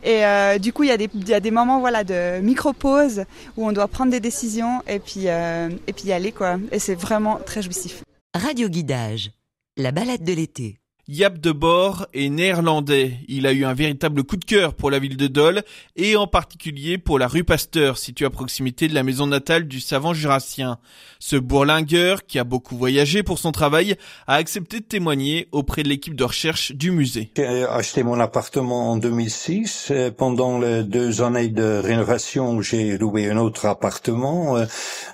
Et 0.03 0.25
euh, 0.25 0.57
du 0.57 0.73
coup, 0.73 0.83
il 0.83 0.89
y, 0.89 0.91
a 0.91 0.97
des, 0.97 1.09
il 1.13 1.27
y 1.27 1.33
a 1.33 1.39
des 1.39 1.51
moments 1.51 1.79
voilà, 1.79 2.03
de 2.03 2.39
micro-pause 2.41 3.23
où 3.55 3.67
on 3.67 3.71
doit 3.71 3.87
prendre 3.87 4.11
des 4.11 4.19
décisions 4.19 4.81
et 4.87 4.99
puis, 4.99 5.27
euh, 5.27 5.69
et 5.87 5.93
puis 5.93 6.05
y 6.05 6.13
aller. 6.13 6.31
Quoi. 6.31 6.57
Et 6.71 6.79
c'est 6.79 6.95
vraiment 6.95 7.39
très 7.45 7.61
jouissif. 7.61 8.03
Radio 8.35 8.69
Guidage, 8.69 9.31
la 9.77 9.91
balade 9.91 10.23
de 10.23 10.33
l'été. 10.33 10.79
Yap 11.09 11.39
de 11.39 11.53
Bord 11.53 12.05
est 12.13 12.27
néerlandais. 12.27 13.19
Il 13.29 13.47
a 13.47 13.53
eu 13.53 13.63
un 13.63 13.73
véritable 13.73 14.25
coup 14.25 14.35
de 14.35 14.43
cœur 14.43 14.73
pour 14.73 14.91
la 14.91 14.99
ville 14.99 15.15
de 15.15 15.27
Dole 15.27 15.63
et 15.95 16.17
en 16.17 16.27
particulier 16.27 16.97
pour 16.97 17.17
la 17.17 17.29
rue 17.29 17.45
Pasteur, 17.45 17.97
située 17.97 18.25
à 18.25 18.29
proximité 18.29 18.89
de 18.89 18.93
la 18.93 19.03
maison 19.03 19.25
natale 19.25 19.69
du 19.69 19.79
savant 19.79 20.13
jurassien. 20.13 20.79
Ce 21.19 21.37
bourlingueur, 21.37 22.25
qui 22.25 22.39
a 22.39 22.43
beaucoup 22.43 22.75
voyagé 22.75 23.23
pour 23.23 23.39
son 23.39 23.53
travail, 23.53 23.95
a 24.27 24.35
accepté 24.35 24.81
de 24.81 24.83
témoigner 24.83 25.47
auprès 25.53 25.81
de 25.81 25.87
l'équipe 25.87 26.13
de 26.13 26.25
recherche 26.25 26.73
du 26.73 26.91
musée. 26.91 27.31
J'ai 27.37 27.63
acheté 27.63 28.03
mon 28.03 28.19
appartement 28.19 28.91
en 28.91 28.97
2006. 28.97 29.87
Euh, 29.91 30.11
Pendant 30.11 30.59
les 30.59 30.83
deux 30.83 31.21
années 31.21 31.47
de 31.47 31.79
rénovation, 31.81 32.61
j'ai 32.61 32.97
loué 32.97 33.29
un 33.29 33.37
autre 33.37 33.65
appartement 33.65 34.57
euh, 34.57 34.65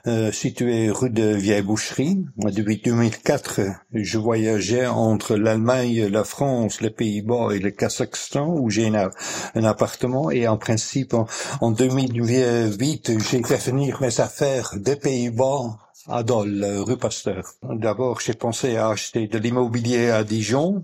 euh, 0.08 0.32
situé 0.32 0.90
rue 0.90 1.12
de 1.12 1.36
Vieille 1.36 1.62
Boucherie. 1.62 2.26
Depuis 2.38 2.78
2004, 2.84 3.62
je 3.94 4.18
voyageais 4.18 4.88
entre 4.88 5.36
l'Allemagne, 5.36 5.83
la 5.84 6.24
France, 6.24 6.82
les 6.82 6.90
Pays-Bas 6.90 7.52
et 7.54 7.60
le 7.60 7.72
Kazakhstan 7.72 8.48
où 8.48 8.70
j'ai 8.70 8.88
un, 8.88 9.64
appartement. 9.64 10.32
Et 10.32 10.48
en 10.48 10.58
principe, 10.58 11.14
en, 11.14 11.28
en 11.62 11.72
2008, 11.72 13.12
j'ai 13.20 13.44
fait 13.44 13.70
venir 13.70 14.02
mes 14.02 14.20
affaires 14.20 14.74
des 14.78 14.96
Pays-Bas 14.96 15.78
à 16.08 16.24
Dole, 16.24 16.64
euh, 16.64 16.84
rue 16.84 16.98
Pasteur. 16.98 17.54
D'abord, 17.64 18.20
j'ai 18.20 18.34
pensé 18.34 18.76
à 18.76 18.90
acheter 18.90 19.28
de 19.28 19.38
l'immobilier 19.38 20.10
à 20.10 20.24
Dijon 20.24 20.84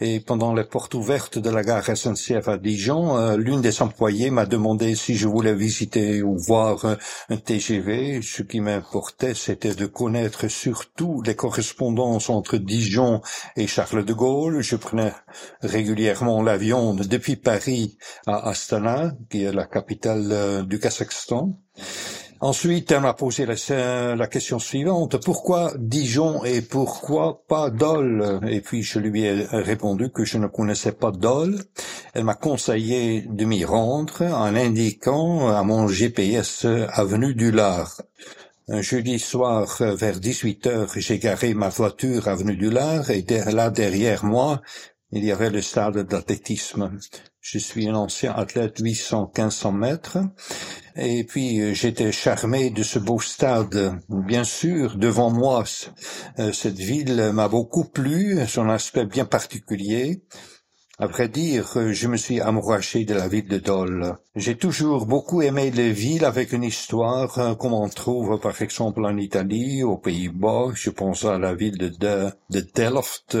et 0.00 0.20
pendant 0.20 0.52
les 0.52 0.64
portes 0.64 0.94
ouvertes 0.94 1.38
de 1.38 1.48
la 1.48 1.62
gare 1.62 1.84
SNCF 1.84 2.48
à 2.48 2.58
Dijon, 2.58 3.16
euh, 3.16 3.36
l'une 3.36 3.62
des 3.62 3.80
employées 3.80 4.30
m'a 4.30 4.44
demandé 4.44 4.94
si 4.94 5.14
je 5.16 5.26
voulais 5.26 5.54
visiter 5.54 6.22
ou 6.22 6.36
voir 6.36 6.84
euh, 6.84 6.96
un 7.30 7.36
TGV. 7.36 8.20
Ce 8.22 8.42
qui 8.42 8.60
m'importait, 8.60 9.34
c'était 9.34 9.74
de 9.74 9.86
connaître 9.86 10.48
surtout 10.48 11.22
les 11.22 11.34
correspondances 11.34 12.28
entre 12.28 12.58
Dijon 12.58 13.22
et 13.56 13.66
Charles 13.66 14.04
de 14.04 14.12
Gaulle. 14.12 14.60
Je 14.60 14.76
prenais 14.76 15.12
régulièrement 15.62 16.42
l'avion 16.42 16.94
depuis 16.94 17.36
Paris 17.36 17.96
à 18.26 18.48
Astana, 18.50 19.12
qui 19.30 19.44
est 19.44 19.52
la 19.52 19.66
capitale 19.66 20.66
du 20.66 20.78
Kazakhstan. 20.78 21.58
Ensuite, 22.40 22.92
elle 22.92 23.00
m'a 23.00 23.14
posé 23.14 23.46
la, 23.46 24.26
question 24.28 24.60
suivante, 24.60 25.16
pourquoi 25.24 25.72
Dijon 25.76 26.44
et 26.44 26.62
pourquoi 26.62 27.42
pas 27.48 27.68
Dole? 27.68 28.40
Et 28.48 28.60
puis 28.60 28.84
je 28.84 29.00
lui 29.00 29.24
ai 29.24 29.44
répondu 29.50 30.10
que 30.10 30.24
je 30.24 30.38
ne 30.38 30.46
connaissais 30.46 30.92
pas 30.92 31.10
Dole. 31.10 31.58
Elle 32.14 32.24
m'a 32.24 32.36
conseillé 32.36 33.22
de 33.22 33.44
m'y 33.44 33.64
rendre 33.64 34.22
en 34.22 34.54
indiquant 34.54 35.48
à 35.48 35.64
mon 35.64 35.88
GPS 35.88 36.64
avenue 36.92 37.34
du 37.34 37.50
Lard. 37.50 38.02
Un 38.68 38.82
jeudi 38.82 39.18
soir, 39.18 39.76
vers 39.80 40.20
18 40.20 40.66
heures, 40.68 40.92
j'ai 40.96 41.18
garé 41.18 41.54
ma 41.54 41.70
voiture 41.70 42.28
avenue 42.28 42.56
du 42.56 42.70
Lard 42.70 43.10
et 43.10 43.24
là 43.52 43.70
derrière 43.70 44.24
moi, 44.24 44.62
il 45.10 45.24
y 45.24 45.32
avait 45.32 45.50
le 45.50 45.62
stade 45.62 46.06
d'athlétisme. 46.06 46.98
Je 47.40 47.58
suis 47.58 47.88
un 47.88 47.94
ancien 47.94 48.32
athlète 48.32 48.80
800-1500 48.80 49.74
mètres. 49.76 50.18
Et 50.96 51.24
puis 51.24 51.60
euh, 51.60 51.72
j'étais 51.72 52.10
charmé 52.10 52.70
de 52.70 52.82
ce 52.82 52.98
beau 52.98 53.20
stade. 53.20 54.00
Bien 54.08 54.44
sûr, 54.44 54.96
devant 54.96 55.30
moi, 55.30 55.64
euh, 56.38 56.52
cette 56.52 56.78
ville 56.78 57.30
m'a 57.32 57.48
beaucoup 57.48 57.84
plu, 57.84 58.38
son 58.48 58.68
aspect 58.68 59.06
bien 59.06 59.24
particulier. 59.24 60.22
Vrai 61.00 61.28
dire, 61.28 61.92
je 61.92 62.08
me 62.08 62.16
suis 62.16 62.40
amouraché 62.40 63.04
de 63.04 63.14
la 63.14 63.28
ville 63.28 63.46
de 63.46 63.58
Dole. 63.58 64.16
J'ai 64.34 64.56
toujours 64.56 65.06
beaucoup 65.06 65.42
aimé 65.42 65.70
les 65.70 65.92
villes 65.92 66.24
avec 66.24 66.52
une 66.52 66.64
histoire, 66.64 67.38
euh, 67.38 67.54
comme 67.54 67.72
on 67.72 67.88
trouve 67.88 68.40
par 68.40 68.60
exemple 68.60 69.04
en 69.04 69.16
Italie, 69.16 69.84
aux 69.84 69.96
Pays-Bas. 69.96 70.72
Je 70.74 70.90
pense 70.90 71.24
à 71.24 71.38
la 71.38 71.54
ville 71.54 71.78
de, 71.78 72.30
de 72.50 72.60
Delft, 72.74 73.38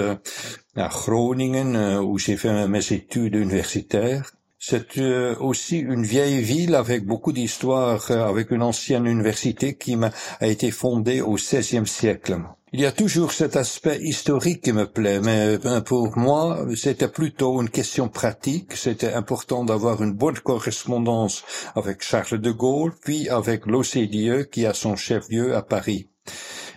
à 0.76 0.88
Groningen, 0.88 1.98
où 1.98 2.16
j'ai 2.16 2.36
fait 2.36 2.68
mes 2.68 2.92
études 2.92 3.34
universitaires. 3.34 4.32
C'est 4.60 4.98
euh, 4.98 5.36
aussi 5.38 5.78
une 5.78 6.02
vieille 6.02 6.42
ville 6.42 6.74
avec 6.74 7.06
beaucoup 7.06 7.32
d'histoire, 7.32 8.10
euh, 8.10 8.26
avec 8.26 8.50
une 8.50 8.62
ancienne 8.62 9.06
université 9.06 9.76
qui 9.76 9.96
a 10.40 10.46
été 10.46 10.72
fondée 10.72 11.20
au 11.20 11.34
XVIe 11.34 11.86
siècle. 11.86 12.38
Il 12.74 12.80
y 12.80 12.84
a 12.84 12.92
toujours 12.92 13.32
cet 13.32 13.56
aspect 13.56 13.98
historique 14.02 14.60
qui 14.60 14.72
me 14.72 14.84
plaît, 14.84 15.20
mais 15.20 15.58
euh, 15.64 15.80
pour 15.80 16.18
moi, 16.18 16.66
c'était 16.76 17.08
plutôt 17.08 17.62
une 17.62 17.70
question 17.70 18.10
pratique. 18.10 18.76
C'était 18.76 19.14
important 19.14 19.64
d'avoir 19.64 20.02
une 20.02 20.12
bonne 20.12 20.38
correspondance 20.38 21.44
avec 21.74 22.02
Charles 22.02 22.38
de 22.38 22.50
Gaulle, 22.50 22.92
puis 23.02 23.30
avec 23.30 23.64
l'OCDE 23.64 24.50
qui 24.50 24.66
a 24.66 24.74
son 24.74 24.96
chef-lieu 24.96 25.56
à 25.56 25.62
Paris. 25.62 26.08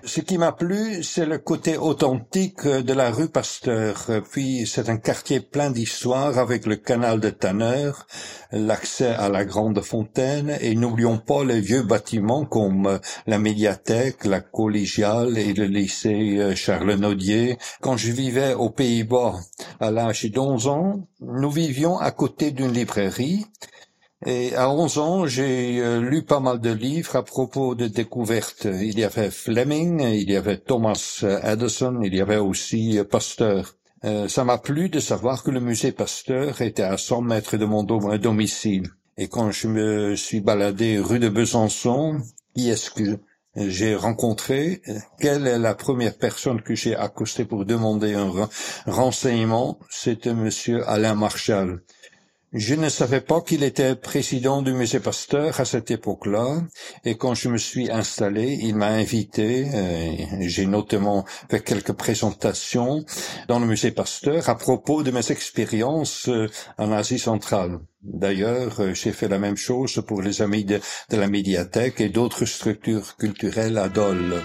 Ce 0.03 0.19
qui 0.19 0.39
m'a 0.39 0.51
plu, 0.51 1.03
c'est 1.03 1.27
le 1.27 1.37
côté 1.37 1.77
authentique 1.77 2.65
de 2.65 2.93
la 2.93 3.11
rue 3.11 3.29
Pasteur. 3.29 4.07
Puis 4.31 4.65
c'est 4.65 4.89
un 4.89 4.97
quartier 4.97 5.39
plein 5.41 5.69
d'histoire 5.69 6.39
avec 6.39 6.65
le 6.65 6.75
canal 6.75 7.19
de 7.19 7.29
Tanner, 7.29 7.91
l'accès 8.51 9.09
à 9.09 9.29
la 9.29 9.45
grande 9.45 9.79
fontaine 9.81 10.57
et 10.59 10.73
n'oublions 10.73 11.19
pas 11.19 11.43
les 11.43 11.61
vieux 11.61 11.83
bâtiments 11.83 12.45
comme 12.45 12.99
la 13.27 13.37
médiathèque, 13.37 14.25
la 14.25 14.41
collégiale 14.41 15.37
et 15.37 15.53
le 15.53 15.65
lycée 15.65 16.37
euh, 16.39 16.55
Charles 16.55 16.95
Nodier. 16.95 17.59
Quand 17.81 17.95
je 17.95 18.11
vivais 18.11 18.55
aux 18.55 18.71
Pays-Bas 18.71 19.35
à 19.79 19.91
l'âge 19.91 20.25
d'11 20.25 20.67
ans, 20.67 21.07
nous 21.19 21.51
vivions 21.51 21.99
à 21.99 22.09
côté 22.09 22.49
d'une 22.49 22.73
librairie 22.73 23.45
et 24.25 24.55
à 24.55 24.69
11 24.69 24.97
ans, 24.99 25.25
j'ai 25.25 25.79
euh, 25.79 25.99
lu 25.99 26.21
pas 26.21 26.39
mal 26.39 26.59
de 26.59 26.71
livres 26.71 27.15
à 27.15 27.23
propos 27.23 27.73
de 27.73 27.87
découvertes. 27.87 28.65
Il 28.65 28.99
y 28.99 29.03
avait 29.03 29.31
Fleming, 29.31 30.01
il 30.01 30.29
y 30.29 30.35
avait 30.35 30.59
Thomas 30.59 31.25
Edison, 31.43 32.01
il 32.03 32.13
y 32.13 32.21
avait 32.21 32.37
aussi 32.37 32.99
euh, 32.99 33.03
Pasteur. 33.03 33.77
Euh, 34.03 34.27
ça 34.27 34.43
m'a 34.43 34.59
plu 34.59 34.89
de 34.89 34.99
savoir 34.99 35.41
que 35.41 35.49
le 35.49 35.59
musée 35.59 35.91
Pasteur 35.91 36.61
était 36.61 36.83
à 36.83 36.97
100 36.97 37.21
mètres 37.21 37.57
de 37.57 37.65
mon 37.65 37.83
domicile. 37.83 38.89
Et 39.17 39.27
quand 39.27 39.49
je 39.49 39.67
me 39.67 40.15
suis 40.15 40.39
baladé 40.39 40.99
rue 40.99 41.19
de 41.19 41.29
Besançon, 41.29 42.21
qui 42.55 42.69
est-ce 42.69 42.91
que 42.91 43.19
j'ai 43.55 43.95
rencontré? 43.95 44.81
Quelle 45.19 45.47
est 45.47 45.59
la 45.59 45.73
première 45.75 46.17
personne 46.17 46.61
que 46.61 46.75
j'ai 46.75 46.95
accostée 46.95 47.45
pour 47.45 47.65
demander 47.65 48.13
un 48.13 48.31
renseignement? 48.85 49.79
C'était 49.89 50.33
monsieur 50.33 50.87
Alain 50.87 51.15
Marchal. 51.15 51.81
Je 52.53 52.75
ne 52.75 52.89
savais 52.89 53.21
pas 53.21 53.39
qu'il 53.39 53.63
était 53.63 53.95
président 53.95 54.61
du 54.61 54.73
musée 54.73 54.99
Pasteur 54.99 55.61
à 55.61 55.63
cette 55.63 55.89
époque-là, 55.89 56.61
et 57.05 57.15
quand 57.15 57.33
je 57.33 57.47
me 57.47 57.57
suis 57.57 57.89
installé, 57.89 58.59
il 58.61 58.75
m'a 58.75 58.87
invité, 58.87 59.67
euh, 59.73 60.11
j'ai 60.41 60.65
notamment 60.65 61.23
fait 61.49 61.61
quelques 61.61 61.93
présentations 61.93 63.05
dans 63.47 63.59
le 63.59 63.67
musée 63.67 63.91
Pasteur 63.91 64.49
à 64.49 64.57
propos 64.57 65.01
de 65.01 65.11
mes 65.11 65.31
expériences 65.31 66.27
euh, 66.27 66.49
en 66.77 66.91
Asie 66.91 67.19
centrale. 67.19 67.79
D'ailleurs, 68.03 68.81
euh, 68.81 68.93
j'ai 68.93 69.13
fait 69.13 69.29
la 69.29 69.39
même 69.39 69.55
chose 69.55 70.03
pour 70.05 70.21
les 70.21 70.41
amis 70.41 70.65
de, 70.65 70.81
de 71.09 71.17
la 71.17 71.27
médiathèque 71.27 72.01
et 72.01 72.09
d'autres 72.09 72.43
structures 72.43 73.15
culturelles 73.15 73.77
à 73.77 73.87
Dole. 73.87 74.41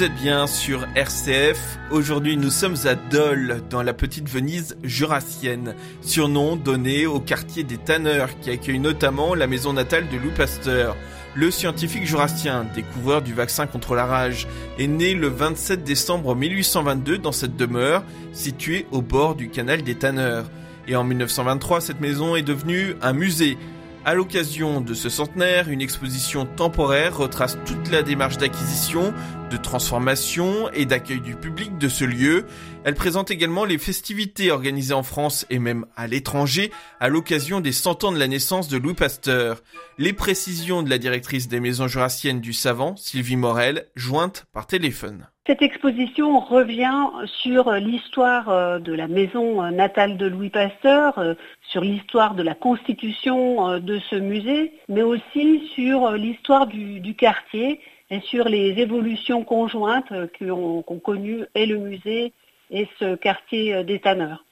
Vous 0.00 0.06
êtes 0.06 0.14
bien 0.14 0.46
sur 0.46 0.86
RCF. 0.94 1.78
Aujourd'hui, 1.90 2.38
nous 2.38 2.48
sommes 2.48 2.76
à 2.86 2.94
Dole, 2.94 3.60
dans 3.68 3.82
la 3.82 3.92
petite 3.92 4.30
Venise 4.30 4.78
jurassienne, 4.82 5.74
surnom 6.00 6.56
donné 6.56 7.04
au 7.04 7.20
quartier 7.20 7.64
des 7.64 7.76
Tanneurs, 7.76 8.30
qui 8.40 8.48
accueille 8.48 8.78
notamment 8.78 9.34
la 9.34 9.46
maison 9.46 9.74
natale 9.74 10.08
de 10.08 10.16
Louis 10.16 10.32
Pasteur. 10.34 10.96
Le 11.34 11.50
scientifique 11.50 12.06
jurassien, 12.06 12.64
découvreur 12.74 13.20
du 13.20 13.34
vaccin 13.34 13.66
contre 13.66 13.94
la 13.94 14.06
rage, 14.06 14.48
est 14.78 14.86
né 14.86 15.12
le 15.12 15.28
27 15.28 15.84
décembre 15.84 16.34
1822 16.34 17.18
dans 17.18 17.32
cette 17.32 17.58
demeure, 17.58 18.02
située 18.32 18.86
au 18.92 19.02
bord 19.02 19.34
du 19.34 19.50
canal 19.50 19.82
des 19.82 19.96
Tanneurs. 19.96 20.46
Et 20.88 20.96
en 20.96 21.04
1923, 21.04 21.82
cette 21.82 22.00
maison 22.00 22.36
est 22.36 22.42
devenue 22.42 22.96
un 23.02 23.12
musée 23.12 23.58
à 24.06 24.14
l'occasion 24.14 24.80
de 24.80 24.94
ce 24.94 25.10
centenaire, 25.10 25.68
une 25.68 25.82
exposition 25.82 26.46
temporaire 26.46 27.18
retrace 27.18 27.58
toute 27.66 27.90
la 27.90 28.02
démarche 28.02 28.38
d'acquisition, 28.38 29.12
de 29.50 29.56
transformation 29.56 30.70
et 30.72 30.86
d'accueil 30.86 31.20
du 31.20 31.34
public 31.34 31.76
de 31.76 31.88
ce 31.88 32.04
lieu. 32.04 32.46
Elle 32.84 32.94
présente 32.94 33.30
également 33.30 33.64
les 33.64 33.78
festivités 33.78 34.50
organisées 34.50 34.94
en 34.94 35.02
France 35.02 35.44
et 35.50 35.58
même 35.58 35.86
à 35.96 36.06
l'étranger 36.06 36.70
à 37.00 37.08
l'occasion 37.08 37.60
des 37.60 37.72
100 37.72 38.04
ans 38.04 38.12
de 38.12 38.18
la 38.18 38.28
naissance 38.28 38.68
de 38.68 38.78
Louis 38.78 38.94
Pasteur. 38.94 39.62
Les 39.98 40.12
précisions 40.12 40.82
de 40.82 40.88
la 40.88 40.98
directrice 40.98 41.48
des 41.48 41.60
maisons 41.60 41.88
jurassiennes 41.88 42.40
du 42.40 42.52
savant, 42.52 42.96
Sylvie 42.96 43.36
Morel, 43.36 43.86
jointe 43.96 44.46
par 44.52 44.66
téléphone. 44.66 45.26
Cette 45.50 45.62
exposition 45.62 46.38
revient 46.38 47.08
sur 47.42 47.72
l'histoire 47.72 48.50
euh, 48.50 48.78
de 48.78 48.92
la 48.92 49.08
maison 49.08 49.64
euh, 49.64 49.70
natale 49.70 50.16
de 50.16 50.26
Louis 50.26 50.50
Pasteur, 50.50 51.18
euh, 51.18 51.34
sur 51.72 51.80
l'histoire 51.80 52.34
de 52.34 52.44
la 52.44 52.54
constitution 52.54 53.80
de 53.80 53.98
ce 54.10 54.14
musée, 54.14 54.72
mais 54.88 55.02
aussi 55.02 55.68
sur 55.74 56.12
l'histoire 56.12 56.68
du, 56.68 57.14
quartier 57.16 57.80
et 58.10 58.20
sur 58.20 58.48
les 58.48 58.78
évolutions 58.78 59.44
conjointes 59.44 60.12
qu'ont 60.38 60.82
connues 60.82 61.44
et 61.54 61.66
le 61.66 61.78
musée 61.78 62.32
et 62.70 62.88
ce 62.98 63.14
quartier 63.14 63.84
des 63.84 64.00
tanneurs. 64.00 64.44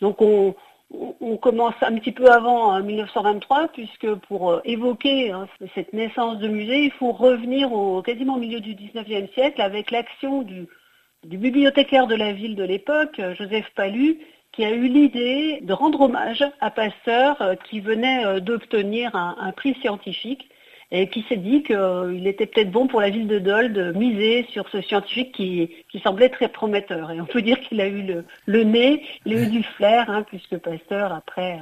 Donc 0.00 0.20
on, 0.20 0.54
commence 1.40 1.74
un 1.82 1.94
petit 1.96 2.12
peu 2.12 2.30
avant 2.30 2.80
1923, 2.80 3.68
puisque 3.68 4.14
pour 4.28 4.60
évoquer 4.64 5.30
hein, 5.30 5.48
cette 5.74 5.92
naissance 5.92 6.38
de 6.38 6.48
musée, 6.48 6.84
il 6.84 6.92
faut 6.92 7.12
revenir 7.12 7.72
au 7.72 8.02
quasiment 8.02 8.34
au 8.34 8.38
milieu 8.38 8.60
du 8.60 8.74
19e 8.74 9.32
siècle 9.32 9.60
avec 9.60 9.90
l'action 9.90 10.42
du, 10.42 10.66
bibliothécaire 11.24 12.06
de 12.06 12.14
la 12.14 12.32
ville 12.32 12.54
de 12.54 12.62
l'époque, 12.62 13.20
Joseph 13.36 13.68
Palu, 13.74 14.18
qui 14.52 14.64
a 14.64 14.70
eu 14.70 14.86
l'idée 14.86 15.60
de 15.62 15.72
rendre 15.72 16.02
hommage 16.02 16.44
à 16.60 16.70
Pasteur 16.70 17.42
euh, 17.42 17.54
qui 17.68 17.80
venait 17.80 18.24
euh, 18.24 18.40
d'obtenir 18.40 19.14
un 19.14 19.52
prix 19.52 19.74
scientifique 19.82 20.48
et 20.90 21.08
qui 21.08 21.24
s'est 21.28 21.36
dit 21.36 21.62
qu'il 21.62 22.26
était 22.26 22.46
peut-être 22.46 22.70
bon 22.70 22.86
pour 22.86 23.00
la 23.00 23.10
ville 23.10 23.26
de 23.26 23.38
Dole 23.38 23.72
de 23.72 23.92
miser 23.92 24.46
sur 24.50 24.68
ce 24.68 24.80
scientifique 24.80 25.32
qui, 25.32 25.70
semblait 26.02 26.28
très 26.28 26.48
prometteur. 26.48 27.10
Et 27.10 27.20
on 27.20 27.26
peut 27.26 27.42
dire 27.42 27.58
qu'il 27.60 27.80
a 27.80 27.88
eu 27.88 28.22
le, 28.46 28.64
nez, 28.64 29.02
il 29.24 29.36
a 29.36 29.42
eu 29.42 29.46
du 29.46 29.62
flair, 29.62 30.08
hein, 30.08 30.22
puisque 30.22 30.58
Pasteur, 30.58 31.12
après, 31.12 31.58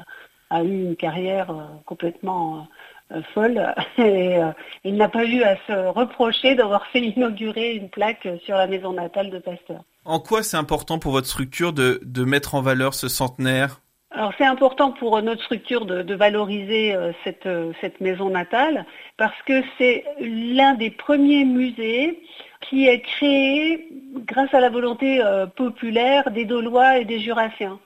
a 0.51 0.63
eu 0.63 0.85
une 0.85 0.97
carrière 0.97 1.51
euh, 1.51 1.65
complètement 1.87 2.67
euh, 3.13 3.23
folle 3.33 3.75
et 3.99 4.37
euh, 4.37 4.51
il 4.85 4.97
n'a 4.97 5.09
pas 5.09 5.25
eu 5.25 5.43
à 5.43 5.57
se 5.67 5.89
reprocher 5.89 6.55
d'avoir 6.55 6.87
fait 6.89 7.01
inaugurer 7.01 7.75
une 7.75 7.89
plaque 7.89 8.29
sur 8.45 8.57
la 8.57 8.67
maison 8.67 8.93
natale 8.93 9.31
de 9.31 9.39
Pasteur. 9.39 9.83
En 10.05 10.21
quoi 10.21 10.43
c'est 10.43 10.59
important 10.59 10.99
pour 10.99 11.13
votre 11.13 11.29
structure 11.29 11.73
de 11.73 12.25
mettre 12.25 12.55
en 12.55 12.61
valeur 12.61 12.93
ce 12.93 13.09
centenaire? 13.09 13.81
Alors 14.15 14.33
c'est 14.39 14.45
important 14.45 14.93
pour 14.93 15.21
notre 15.23 15.43
structure 15.43 15.87
de, 15.87 16.15
valoriser 16.15 16.95
euh, 16.95 17.13
euh, 17.47 17.73
cette, 17.81 18.01
maison 18.01 18.31
natale 18.31 18.87
parce 19.17 19.41
que 19.43 19.61
c'est 19.77 20.05
l'un 20.21 20.75
des 20.75 20.91
premiers 20.91 21.45
musées 21.45 22.23
qui 22.61 22.87
est 22.87 23.01
créé 23.01 23.89
grâce 24.27 24.55
à 24.55 24.61
la 24.61 24.71
volonté 24.71 25.21
euh, 25.21 25.47
populaire 25.47 26.31
des 26.31 26.45
Daulois 26.45 26.99
et 26.99 27.05
des 27.05 27.19
Jurassiens. 27.19 27.81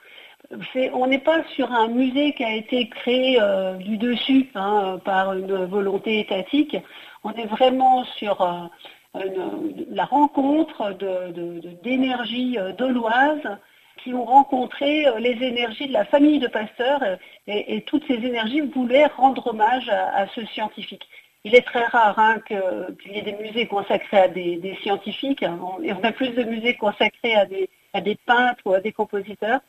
on 0.92 1.06
n'est 1.06 1.18
pas 1.18 1.42
sur 1.56 1.72
un 1.72 1.88
musée 1.88 2.34
qui 2.34 2.44
a 2.44 2.54
été 2.54 2.90
créé 2.90 3.38
du 3.78 3.96
dessus 3.96 4.50
hein, 4.54 5.00
par 5.04 5.32
une 5.32 5.64
volonté 5.64 6.20
étatique. 6.20 6.76
On 7.24 7.32
est 7.32 7.46
vraiment 7.46 8.04
sur 8.04 8.70
la 9.14 10.04
rencontre 10.04 10.94
d'énergies 11.82 12.56
de, 12.56 12.84
qui 14.02 14.14
ont 14.14 14.24
rencontré 14.24 15.06
les 15.18 15.42
énergies 15.42 15.88
de 15.88 15.92
la 15.92 16.04
famille 16.04 16.38
de 16.38 16.48
Pasteur 16.48 17.00
et, 17.46 17.82
toutes 17.82 18.06
ces 18.06 18.14
énergies 18.14 18.60
voulaient 18.60 19.06
rendre 19.06 19.46
hommage 19.48 19.88
à 19.88 20.26
ce 20.34 20.44
scientifique. 20.46 21.08
Il 21.44 21.54
est 21.54 21.62
très 21.62 21.84
rare 21.84 22.18
hein, 22.18 22.40
qu'il 22.46 23.12
y 23.12 23.18
ait 23.18 23.22
des 23.22 23.36
musées 23.36 23.66
consacrés 23.66 24.18
à 24.18 24.28
des, 24.28 24.78
scientifiques. 24.82 25.42
On, 25.42 25.80
on, 25.82 26.04
a 26.04 26.12
plus 26.12 26.30
de 26.30 26.42
musées 26.42 26.74
consacrés 26.74 27.36
à 27.36 27.46
des, 27.46 28.18
peintres 28.26 28.60
ou 28.64 28.74
à 28.74 28.80
des 28.80 28.92
compositeurs. 28.92 29.60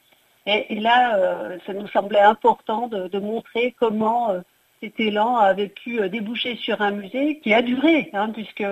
Et, 0.45 0.79
là, 0.79 1.15
euh, 1.17 1.57
ça 1.65 1.73
nous 1.73 1.87
semblait 1.87 2.19
important 2.19 2.87
de, 2.87 3.19
montrer 3.19 3.75
comment 3.79 4.31
euh, 4.31 4.41
cet 4.81 4.99
élan 4.99 5.37
avait 5.37 5.67
pu 5.67 6.01
euh, 6.01 6.09
déboucher 6.09 6.55
sur 6.55 6.81
un 6.81 6.91
musée 6.91 7.39
qui 7.39 7.53
a 7.53 7.61
duré, 7.61 8.09
hein, 8.13 8.29
puisque 8.31 8.65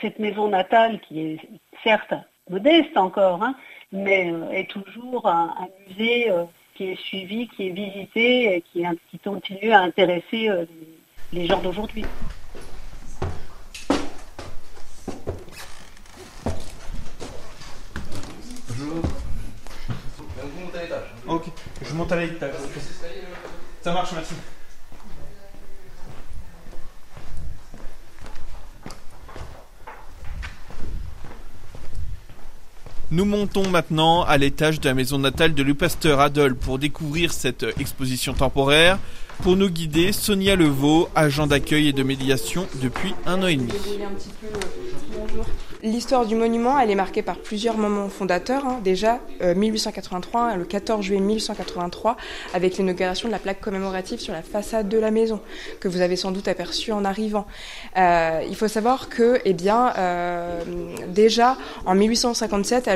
cette 0.00 0.18
maison 0.18 0.48
natale, 0.48 1.00
qui 1.00 1.20
est 1.20 1.38
certes 1.82 2.14
modeste 2.48 2.96
encore, 2.96 3.42
hein, 3.42 3.54
mais 3.92 4.32
est 4.52 4.70
toujours 4.70 5.28
un, 5.28 5.54
musée 5.88 6.30
qui 6.74 6.84
est 6.84 6.96
suivi, 6.96 7.48
qui 7.48 7.68
est 7.68 7.70
visité 7.70 8.56
et 8.56 8.62
qui, 8.62 8.84
qui 9.10 9.18
continue 9.18 9.72
à 9.72 9.80
intéresser 9.80 10.48
les 11.32 11.46
gens 11.46 11.60
d'aujourd'hui. 11.60 12.04
Bonjour. 18.68 19.02
Vous 20.42 20.60
montez 20.60 20.78
à 20.78 20.82
l'étage. 20.82 21.04
Ok, 21.26 21.44
je 21.82 21.94
monte 21.94 22.12
à 22.12 22.16
l'étage. 22.16 22.54
Ça 23.82 23.92
marche, 23.92 24.12
merci. 24.14 24.34
Nous 33.12 33.26
montons 33.26 33.68
maintenant 33.68 34.22
à 34.22 34.38
l'étage 34.38 34.80
de 34.80 34.88
la 34.88 34.94
maison 34.94 35.18
natale 35.18 35.52
de 35.52 35.62
Louis 35.62 35.74
Pasteur 35.74 36.18
Adol 36.18 36.56
pour 36.56 36.78
découvrir 36.78 37.34
cette 37.34 37.66
exposition 37.78 38.32
temporaire. 38.32 38.98
Pour 39.42 39.54
nous 39.54 39.68
guider, 39.68 40.12
Sonia 40.12 40.56
Levaux, 40.56 41.10
agent 41.14 41.46
d'accueil 41.46 41.88
et 41.88 41.92
de 41.92 42.02
médiation 42.02 42.66
depuis 42.80 43.14
un 43.26 43.42
an 43.42 43.48
et 43.48 43.56
demi. 43.56 43.72
L'histoire 45.84 46.26
du 46.26 46.36
monument, 46.36 46.78
elle 46.78 46.92
est 46.92 46.94
marquée 46.94 47.22
par 47.22 47.38
plusieurs 47.38 47.76
moments 47.76 48.08
fondateurs. 48.08 48.64
Hein. 48.64 48.80
Déjà, 48.84 49.18
1883, 49.40 50.52
euh, 50.52 50.56
le 50.56 50.64
14 50.64 51.04
juillet 51.04 51.20
1883, 51.20 52.16
avec 52.54 52.78
l'inauguration 52.78 53.28
de 53.28 53.32
la 53.32 53.40
plaque 53.40 53.60
commémorative 53.60 54.20
sur 54.20 54.32
la 54.32 54.42
façade 54.42 54.88
de 54.88 54.96
la 54.96 55.10
maison, 55.10 55.40
que 55.80 55.88
vous 55.88 56.00
avez 56.00 56.14
sans 56.14 56.30
doute 56.30 56.46
aperçu 56.46 56.92
en 56.92 57.04
arrivant. 57.04 57.48
Euh, 57.96 58.44
il 58.48 58.54
faut 58.54 58.68
savoir 58.68 59.08
que, 59.08 59.40
eh 59.44 59.54
bien, 59.54 59.92
euh, 59.98 60.62
déjà 61.08 61.56
en 61.84 61.96
1857, 61.96 62.86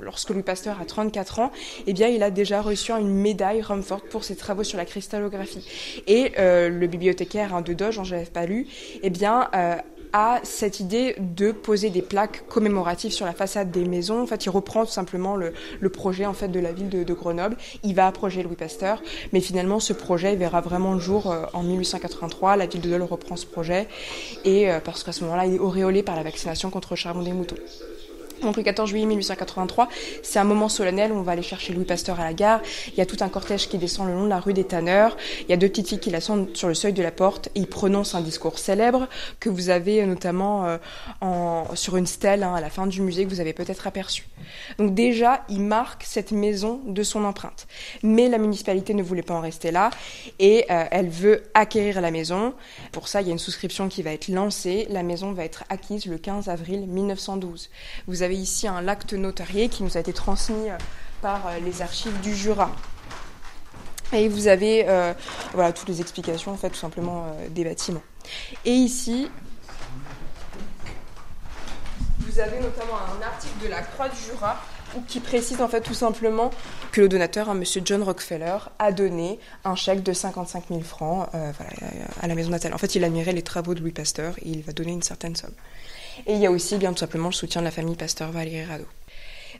lorsque 0.00 0.30
Louis 0.30 0.42
Pasteur 0.42 0.80
a 0.80 0.84
34 0.84 1.38
ans, 1.40 1.52
eh 1.86 1.92
bien, 1.92 2.08
il 2.08 2.22
a 2.22 2.30
déjà 2.30 2.60
reçu 2.60 2.92
une 2.92 3.14
médaille 3.14 3.62
Rumford 3.62 4.02
pour 4.10 4.24
ses 4.24 4.36
travaux 4.36 4.64
sur 4.64 4.78
la 4.78 4.84
cristallographie. 4.84 5.66
Et 6.06 6.32
le 6.36 6.86
bibliothécaire 6.86 7.54
hein, 7.54 7.62
de 7.62 7.72
Doge, 7.72 7.94
Jean-Joseph 7.94 8.30
Palu, 8.30 8.66
eh 9.02 9.10
bien, 9.10 9.48
a 10.14 10.38
cette 10.44 10.78
idée 10.78 11.16
de 11.18 11.50
poser 11.50 11.90
des 11.90 12.00
plaques 12.00 12.46
commémoratives 12.46 13.10
sur 13.10 13.26
la 13.26 13.32
façade 13.32 13.72
des 13.72 13.84
maisons. 13.84 14.22
En 14.22 14.26
fait, 14.26 14.46
il 14.46 14.48
reprend 14.48 14.84
tout 14.84 14.92
simplement 14.92 15.34
le, 15.34 15.52
projet 15.90 16.24
en 16.24 16.34
fait 16.34 16.46
de 16.46 16.60
la 16.60 16.72
ville 16.72 16.88
de, 16.88 17.14
Grenoble. 17.14 17.56
Il 17.82 17.96
va 17.96 18.06
approcher 18.06 18.44
Louis 18.44 18.54
Pasteur, 18.54 19.02
mais 19.32 19.40
finalement, 19.40 19.80
ce 19.80 19.92
projet 19.92 20.36
verra 20.36 20.60
vraiment 20.60 20.94
le 20.94 21.00
jour 21.00 21.32
euh, 21.32 21.46
en 21.52 21.64
1883. 21.64 22.56
La 22.56 22.66
ville 22.66 22.80
de 22.80 22.88
Dole 22.88 23.02
reprend 23.02 23.34
ce 23.34 23.44
projet 23.44 23.88
et 24.44 24.70
euh, 24.70 24.78
parce 24.78 25.02
qu'à 25.02 25.10
ce 25.10 25.24
moment-là, 25.24 25.46
il 25.46 25.56
est 25.56 25.58
auréolé 25.58 26.04
par 26.04 26.14
la 26.14 26.22
vaccination 26.22 26.70
contre 26.70 26.92
le 26.92 26.96
charbon 26.96 27.22
des 27.22 27.32
moutons. 27.32 27.56
Donc 28.44 28.56
le 28.56 28.62
14 28.62 28.90
juillet 28.90 29.06
1883, 29.06 29.88
c'est 30.22 30.38
un 30.38 30.44
moment 30.44 30.68
solennel 30.68 31.12
où 31.12 31.16
on 31.16 31.22
va 31.22 31.32
aller 31.32 31.42
chercher 31.42 31.72
Louis 31.72 31.84
Pasteur 31.84 32.20
à 32.20 32.24
la 32.24 32.34
gare. 32.34 32.60
Il 32.88 32.98
y 32.98 33.00
a 33.00 33.06
tout 33.06 33.16
un 33.20 33.28
cortège 33.28 33.68
qui 33.68 33.78
descend 33.78 34.06
le 34.06 34.14
long 34.14 34.24
de 34.24 34.28
la 34.28 34.40
rue 34.40 34.52
des 34.52 34.64
Tanneurs. 34.64 35.16
Il 35.42 35.50
y 35.50 35.52
a 35.52 35.56
deux 35.56 35.68
petites 35.68 35.88
filles 35.88 36.00
qui 36.00 36.10
l'attendent 36.10 36.48
sur 36.54 36.68
le 36.68 36.74
seuil 36.74 36.92
de 36.92 37.02
la 37.02 37.10
porte 37.10 37.48
et 37.54 37.60
il 37.60 37.66
prononce 37.66 38.14
un 38.14 38.20
discours 38.20 38.58
célèbre 38.58 39.08
que 39.40 39.48
vous 39.48 39.70
avez 39.70 40.02
euh, 40.02 40.06
notamment 40.06 40.66
euh, 41.22 41.74
sur 41.74 41.96
une 41.96 42.06
stèle 42.06 42.42
hein, 42.42 42.54
à 42.54 42.60
la 42.60 42.70
fin 42.70 42.86
du 42.86 43.00
musée 43.00 43.24
que 43.24 43.30
vous 43.30 43.40
avez 43.40 43.52
peut-être 43.52 43.86
aperçu. 43.86 44.26
Donc 44.78 44.94
déjà, 44.94 45.44
il 45.48 45.60
marque 45.60 46.02
cette 46.04 46.32
maison 46.32 46.80
de 46.86 47.02
son 47.02 47.24
empreinte. 47.24 47.66
Mais 48.02 48.28
la 48.28 48.38
municipalité 48.38 48.94
ne 48.94 49.02
voulait 49.02 49.22
pas 49.22 49.34
en 49.34 49.40
rester 49.40 49.70
là 49.70 49.90
et 50.38 50.66
euh, 50.70 50.84
elle 50.90 51.08
veut 51.08 51.44
acquérir 51.54 52.00
la 52.00 52.10
maison. 52.10 52.54
Pour 52.92 53.08
ça, 53.08 53.22
il 53.22 53.26
y 53.26 53.30
a 53.30 53.32
une 53.32 53.38
souscription 53.38 53.88
qui 53.88 54.02
va 54.02 54.12
être 54.12 54.28
lancée. 54.28 54.86
La 54.90 55.02
maison 55.02 55.32
va 55.32 55.44
être 55.44 55.64
acquise 55.68 56.06
le 56.06 56.18
15 56.18 56.48
avril 56.48 56.86
1912. 56.86 57.70
Vous 58.06 58.22
avez 58.22 58.33
ici 58.36 58.68
un 58.68 58.88
acte 58.88 59.12
notarié 59.12 59.68
qui 59.68 59.82
nous 59.82 59.96
a 59.96 60.00
été 60.00 60.12
transmis 60.12 60.70
euh, 60.70 60.76
par 61.22 61.46
euh, 61.46 61.58
les 61.64 61.82
archives 61.82 62.18
du 62.20 62.34
Jura. 62.34 62.70
Et 64.12 64.28
vous 64.28 64.46
avez 64.46 64.84
euh, 64.88 65.12
voilà, 65.52 65.72
toutes 65.72 65.88
les 65.88 66.00
explications, 66.00 66.52
en 66.52 66.56
fait, 66.56 66.70
tout 66.70 66.76
simplement, 66.76 67.26
des 67.50 67.64
bâtiments. 67.64 68.02
Et 68.64 68.70
ici, 68.70 69.28
vous 72.20 72.38
avez 72.38 72.60
notamment 72.60 72.96
un 72.96 73.22
article 73.26 73.64
de 73.64 73.68
la 73.68 73.82
Croix 73.82 74.08
du 74.08 74.16
Jura 74.16 74.60
qui 75.08 75.18
précise 75.18 75.60
en 75.60 75.66
fait 75.66 75.80
tout 75.80 75.94
simplement 75.94 76.50
que 76.92 77.00
le 77.00 77.08
donateur, 77.08 77.50
M. 77.50 77.58
Monsieur 77.58 77.82
John 77.84 78.04
Rockefeller, 78.04 78.58
a 78.78 78.92
donné 78.92 79.40
un 79.64 79.74
chèque 79.74 80.04
de 80.04 80.12
55 80.12 80.66
000 80.68 80.82
francs 80.82 81.28
à 82.20 82.26
la 82.28 82.34
maison 82.36 82.50
natale. 82.50 82.72
En 82.74 82.78
fait, 82.78 82.94
il 82.94 83.02
admirait 83.02 83.32
les 83.32 83.42
travaux 83.42 83.74
de 83.74 83.80
Louis 83.80 83.90
Pasteur 83.90 84.34
et 84.38 84.50
il 84.50 84.62
va 84.62 84.72
donner 84.72 84.92
une 84.92 85.02
certaine 85.02 85.34
somme. 85.34 85.54
Et 86.26 86.34
il 86.34 86.40
y 86.40 86.46
a 86.46 86.50
aussi 86.50 86.76
bien 86.76 86.92
tout 86.92 86.98
simplement 86.98 87.28
le 87.28 87.34
soutien 87.34 87.60
de 87.60 87.66
la 87.66 87.70
famille 87.70 87.96
Pasteur 87.96 88.30
Valérie 88.30 88.64
Rado. 88.64 88.84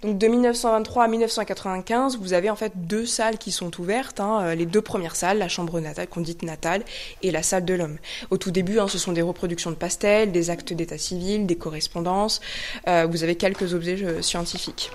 Donc 0.03 0.19
de 0.19 0.27
1923 0.27 1.05
à 1.05 1.09
1995, 1.09 2.19
vous 2.19 2.33
avez 2.33 2.51
en 2.51 2.57
fait 2.57 2.73
deux 2.75 3.07
salles 3.07 3.39
qui 3.39 3.53
sont 3.53 3.81
ouvertes. 3.81 4.21
Hein, 4.21 4.41
euh, 4.43 4.55
les 4.55 4.67
deux 4.67 4.83
premières 4.83 5.17
salles, 5.17 5.39
la 5.39 5.49
chambre 5.49 5.81
natale, 5.81 6.09
qu'on 6.09 6.21
dit 6.21 6.37
natale, 6.43 6.83
et 7.23 7.31
la 7.31 7.43
salle 7.43 7.65
de 7.65 7.75
l'homme. 7.75 7.97
Au 8.31 8.37
tout 8.37 8.51
début, 8.51 8.79
hein, 8.79 8.89
ce 8.89 8.99
sont 8.99 9.13
des 9.13 9.23
reproductions 9.23 9.71
de 9.71 9.77
pastels, 9.77 10.33
des 10.33 10.51
actes 10.51 10.73
d'état 10.73 10.99
civil, 10.99 11.47
des 11.47 11.57
correspondances. 11.57 12.41
Euh, 12.89 13.07
vous 13.11 13.23
avez 13.23 13.37
quelques 13.37 13.73
objets 13.73 14.03
euh, 14.03 14.21
scientifiques. 14.21 14.91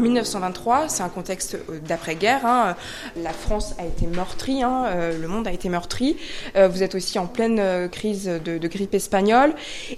1923, 0.00 0.88
c'est 0.88 1.02
un 1.02 1.08
contexte 1.08 1.54
euh, 1.54 1.78
d'après-guerre. 1.86 2.44
Hein. 2.44 2.76
La 3.16 3.32
France 3.32 3.74
a 3.78 3.84
été 3.84 4.06
meurtrie, 4.06 4.62
hein. 4.62 4.86
euh, 4.86 5.18
le 5.18 5.28
monde 5.28 5.46
a 5.46 5.52
été 5.52 5.68
meurtri. 5.68 6.16
Euh, 6.56 6.68
vous 6.68 6.82
êtes 6.82 6.94
aussi 6.94 7.18
en 7.18 7.26
pleine 7.26 7.88
crise 7.90 8.26
de, 8.44 8.68
grippe 8.68 8.94
espagnole. 8.94 9.52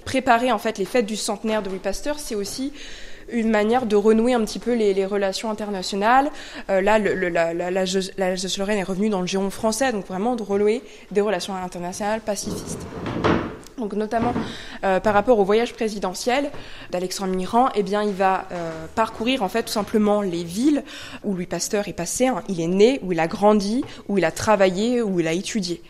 Préparer 0.05 0.51
en 0.51 0.57
fait 0.57 0.77
les 0.77 0.85
fêtes 0.85 1.05
du 1.05 1.15
centenaire 1.15 1.61
de 1.61 1.69
Louis 1.69 1.79
Pasteur, 1.79 2.19
c'est 2.19 2.35
aussi 2.35 2.73
une 3.31 3.49
manière 3.49 3.85
de 3.85 3.95
renouer 3.95 4.33
un 4.33 4.41
petit 4.41 4.59
peu 4.59 4.73
les, 4.73 5.05
relations 5.05 5.49
internationales. 5.49 6.29
là, 6.67 6.81
la, 6.81 6.99
la, 7.53 7.85
Lorraine 8.57 8.77
est 8.77 8.83
revenue 8.83 9.09
dans 9.09 9.21
le 9.21 9.27
giron 9.27 9.49
français, 9.49 9.91
donc 9.91 10.07
vraiment 10.07 10.35
de 10.35 10.43
renouer 10.43 10.81
des 11.11 11.21
relations 11.21 11.55
internationales 11.55 12.21
pacifistes. 12.21 12.79
Donc 13.83 13.95
notamment 13.95 14.33
euh, 14.85 15.01
par 15.01 15.13
rapport 15.13 15.39
au 15.39 15.43
voyage 15.43 15.73
présidentiel 15.73 16.51
d'Alexandre 16.91 17.35
Mirand, 17.35 17.67
eh 17.75 17.83
bien 17.83 18.01
il 18.01 18.13
va 18.13 18.45
euh, 18.53 18.71
parcourir 18.95 19.43
en 19.43 19.49
fait 19.49 19.63
tout 19.63 19.73
simplement 19.73 20.21
les 20.21 20.45
villes 20.45 20.85
où 21.25 21.33
Louis 21.33 21.47
Pasteur 21.47 21.89
est 21.89 21.93
passé. 21.93 22.27
Hein. 22.27 22.43
Il 22.47 22.61
est 22.61 22.67
né, 22.67 23.01
où 23.03 23.11
il 23.11 23.19
a 23.19 23.27
grandi, 23.27 23.83
où 24.07 24.17
il 24.17 24.23
a 24.23 24.31
travaillé, 24.31 25.01
où 25.01 25.19
il 25.19 25.27
a 25.27 25.33
étudié. 25.33 25.81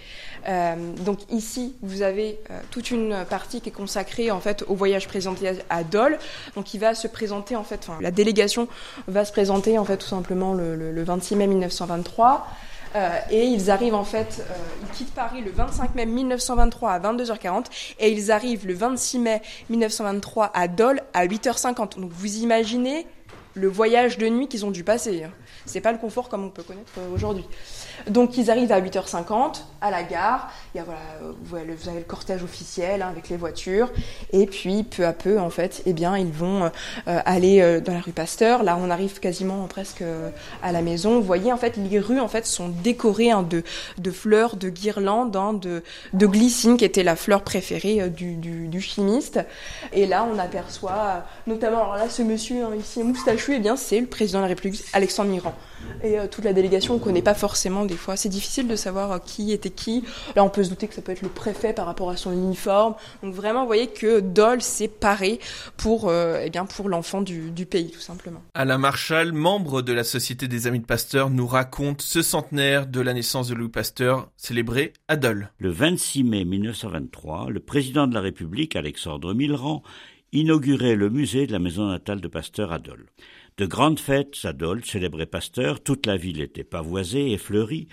donc 1.06 1.20
ici, 1.30 1.76
vous 1.84 2.02
avez 2.02 2.40
toute 2.72 2.90
une 2.90 3.16
partie 3.30 3.62
qui 3.62 3.70
est 3.70 3.72
consacrée 3.84 4.32
en 4.32 4.40
fait 4.40 4.64
au 4.68 4.74
voyage 4.74 5.08
présenté 5.08 5.52
à 5.70 5.84
Dole. 5.84 6.18
Donc 6.56 6.74
il 6.74 6.80
va 6.80 6.96
se 6.96 7.08
présenter 7.08 7.56
en 7.56 7.64
fait, 7.64 7.88
la 8.02 8.10
délégation 8.10 8.68
va 9.08 9.24
se 9.24 9.32
présenter 9.32 9.78
en 9.78 9.86
fait 9.86 9.98
tout 9.98 10.08
simplement 10.08 10.56
le, 10.56 10.76
le 10.76 11.04
26 11.04 11.36
mai 11.36 11.46
1923. 11.46 12.48
Euh, 12.96 13.20
et 13.32 13.46
ils 13.46 13.72
arrivent 13.72 13.96
en 13.96 14.04
fait, 14.04 14.40
euh, 14.40 14.54
ils 14.84 14.96
quittent 14.96 15.14
Paris 15.14 15.42
le 15.42 15.52
25 15.52 15.96
mai 15.96 16.06
1923 16.06 16.92
à 16.92 17.00
22h40 17.00 17.66
et 18.00 18.12
ils 18.12 18.32
arrivent 18.32 18.68
le 18.68 18.74
26 18.74 19.20
mai 19.20 19.42
1923 19.70 20.52
à 20.54 20.68
Dole 20.68 21.02
à 21.14 21.26
8h50. 21.26 22.00
Donc 22.00 22.12
vous 22.12 22.38
imaginez 22.38 23.08
le 23.56 23.68
voyage 23.68 24.18
de 24.18 24.28
nuit 24.28 24.48
qu'ils 24.48 24.66
ont 24.66 24.72
dû 24.72 24.84
passer. 24.84 25.24
Hein. 25.24 25.32
C'est 25.66 25.82
pas 25.82 25.92
le 25.92 25.98
confort 25.98 26.30
comme 26.30 26.44
on 26.44 26.50
peut 26.50 26.64
connaître 26.64 26.92
euh, 26.98 27.14
aujourd'hui. 27.14 27.46
Donc 28.08 28.38
ils 28.38 28.52
arrivent 28.52 28.72
à 28.72 28.82
8h50 28.82 29.63
à 29.84 29.92
la 29.92 30.04
gare. 30.04 30.50
Il 30.74 30.78
y 30.78 30.82
a, 30.82 30.86
voilà, 30.86 31.66
vous 31.76 31.89
avez 31.89 32.00
le 32.00 32.06
cortège 32.06 32.42
officiel 32.42 33.02
hein, 33.02 33.10
avec 33.10 33.30
les 33.30 33.38
voitures. 33.38 33.92
Et 34.32 34.46
puis 34.46 34.84
peu 34.84 35.06
à 35.06 35.13
peu, 35.13 35.39
en 35.39 35.50
fait, 35.50 35.84
eh 35.86 35.94
bien, 35.94 36.18
ils 36.18 36.32
vont 36.32 36.63
euh, 36.63 36.70
aller 37.26 37.62
euh, 37.62 37.82
dans 37.82 37.94
la 37.94 38.00
rue 38.00 38.12
Pasteur. 38.12 38.63
Là, 38.63 38.78
on 38.80 38.89
arrive 38.89 39.20
quasiment 39.20 39.66
presque 39.68 40.02
euh, 40.02 40.30
à 40.62 40.72
la 40.72 40.82
maison. 40.82 41.16
Vous 41.16 41.26
voyez, 41.26 41.52
en 41.52 41.58
fait, 41.58 41.78
les 41.78 42.00
rues 42.00 42.20
en 42.20 42.28
fait 42.28 42.46
sont 42.46 42.70
décorées 42.70 43.32
hein, 43.32 43.44
de, 43.44 43.63
de 43.98 44.12
fleurs, 44.12 44.56
de 44.56 44.70
guirlandes, 44.70 45.36
hein, 45.36 45.54
de, 45.54 45.84
de 46.13 46.26
glycine 46.26 46.78
qui 46.78 46.86
était 46.86 47.04
la 47.04 47.16
fleur 47.16 47.42
préférée 47.42 48.10
du, 48.10 48.36
du, 48.36 48.68
du, 48.68 48.82
chimiste. 48.82 49.39
Et 49.92 50.06
là, 50.06 50.28
on 50.32 50.39
aperçoit 50.39 51.26
notamment, 51.48 51.80
alors 51.80 51.96
là, 51.96 52.10
ce 52.10 52.22
monsieur 52.22 52.63
ici 52.80 53.04
moustachu, 53.04 53.56
eh 53.56 53.60
bien, 53.60 53.76
c'est 53.76 54.00
le 54.00 54.08
président 54.08 54.39
de 54.39 54.44
la 54.44 54.50
République, 54.50 54.84
Alexandre 54.94 55.30
Mirand. 55.30 55.54
Et 56.04 56.17
toute 56.30 56.43
la 56.43 56.54
délégation, 56.54 56.96
on 56.96 57.00
connaît 57.00 57.22
pas 57.22 57.34
forcément 57.34 57.86
des 57.86 57.96
fois. 57.96 58.17
C'est 58.17 58.30
difficile 58.30 58.67
de 58.67 58.76
savoir 58.76 59.12
euh, 59.12 59.19
qui 59.19 59.52
était 59.52 59.69
qui. 59.69 60.04
Là, 60.36 60.43
on 60.43 60.50
peut 60.50 60.63
se 60.63 60.69
douter 60.69 60.88
que 60.88 60.93
ça 60.93 61.02
peut 61.02 61.12
être 61.12 61.22
le 61.22 61.30
préfet 61.30 61.74
par 61.74 61.86
rapport 61.86 62.10
à 62.10 62.17
son 62.17 62.32
uniforme. 62.32 62.96
Donc 63.22 63.34
vraiment, 63.34 63.62
vous 63.62 63.67
voyez 63.67 63.88
que 63.88 64.19
Dole 64.19 64.62
s'est 64.62 64.88
paré 64.88 65.39
pour, 65.78 66.10
euh, 66.10 66.41
eh 66.43 66.50
bien, 66.50 66.65
pour 66.65 66.89
l'enfant 66.89 67.22
du, 67.22 67.52
du, 67.52 67.65
pays, 67.65 67.91
tout 67.91 68.00
simplement. 68.00 68.41
Alain 68.54 68.78
Marchal, 68.78 69.32
membre 69.32 69.82
de 69.82 69.93
la 69.93 70.04
Société 70.04 70.48
des 70.48 70.67
Amis 70.67 70.80
de 70.80 70.86
Pasteur, 70.86 71.30
nous 71.30 71.48
raconte 71.48 72.02
ce 72.02 72.22
centenaire 72.22 72.88
de 72.88 73.02
la 73.02 73.13
naissance 73.13 73.48
de 73.48 73.56
Louis 73.56 73.69
Pasteur, 73.69 74.30
célébré 74.38 74.93
à 75.08 75.15
Dole. 75.15 75.52
Le 75.58 75.69
26 75.69 76.24
mai 76.24 76.46
1923, 76.46 77.50
le 77.50 77.60
président 77.60 78.08
de 78.08 78.13
la 78.13 78.22
République, 78.22 78.76
Alexandre 78.76 79.34
Millerand, 79.34 79.84
inaugurait 80.32 80.96
le 80.96 81.10
musée 81.10 81.48
de 81.48 81.52
la 81.52 81.60
maison 81.60 81.88
natale 81.88 82.19
de 82.19 82.28
Pasteur 82.28 82.74
à 82.74 82.80
Dole. 82.80 83.06
De 83.58 83.68
grandes 83.68 84.00
fêtes 84.00 84.39
à 84.46 84.54
Dole 84.54 84.84
célébrait 84.84 85.28
Pasteur, 85.28 85.84
toute 85.84 86.08
la 86.08 86.18
ville 86.18 86.42
était 86.42 86.63
pavoisée 86.63 87.32
et 87.32 87.38
fleurie. 87.38 87.88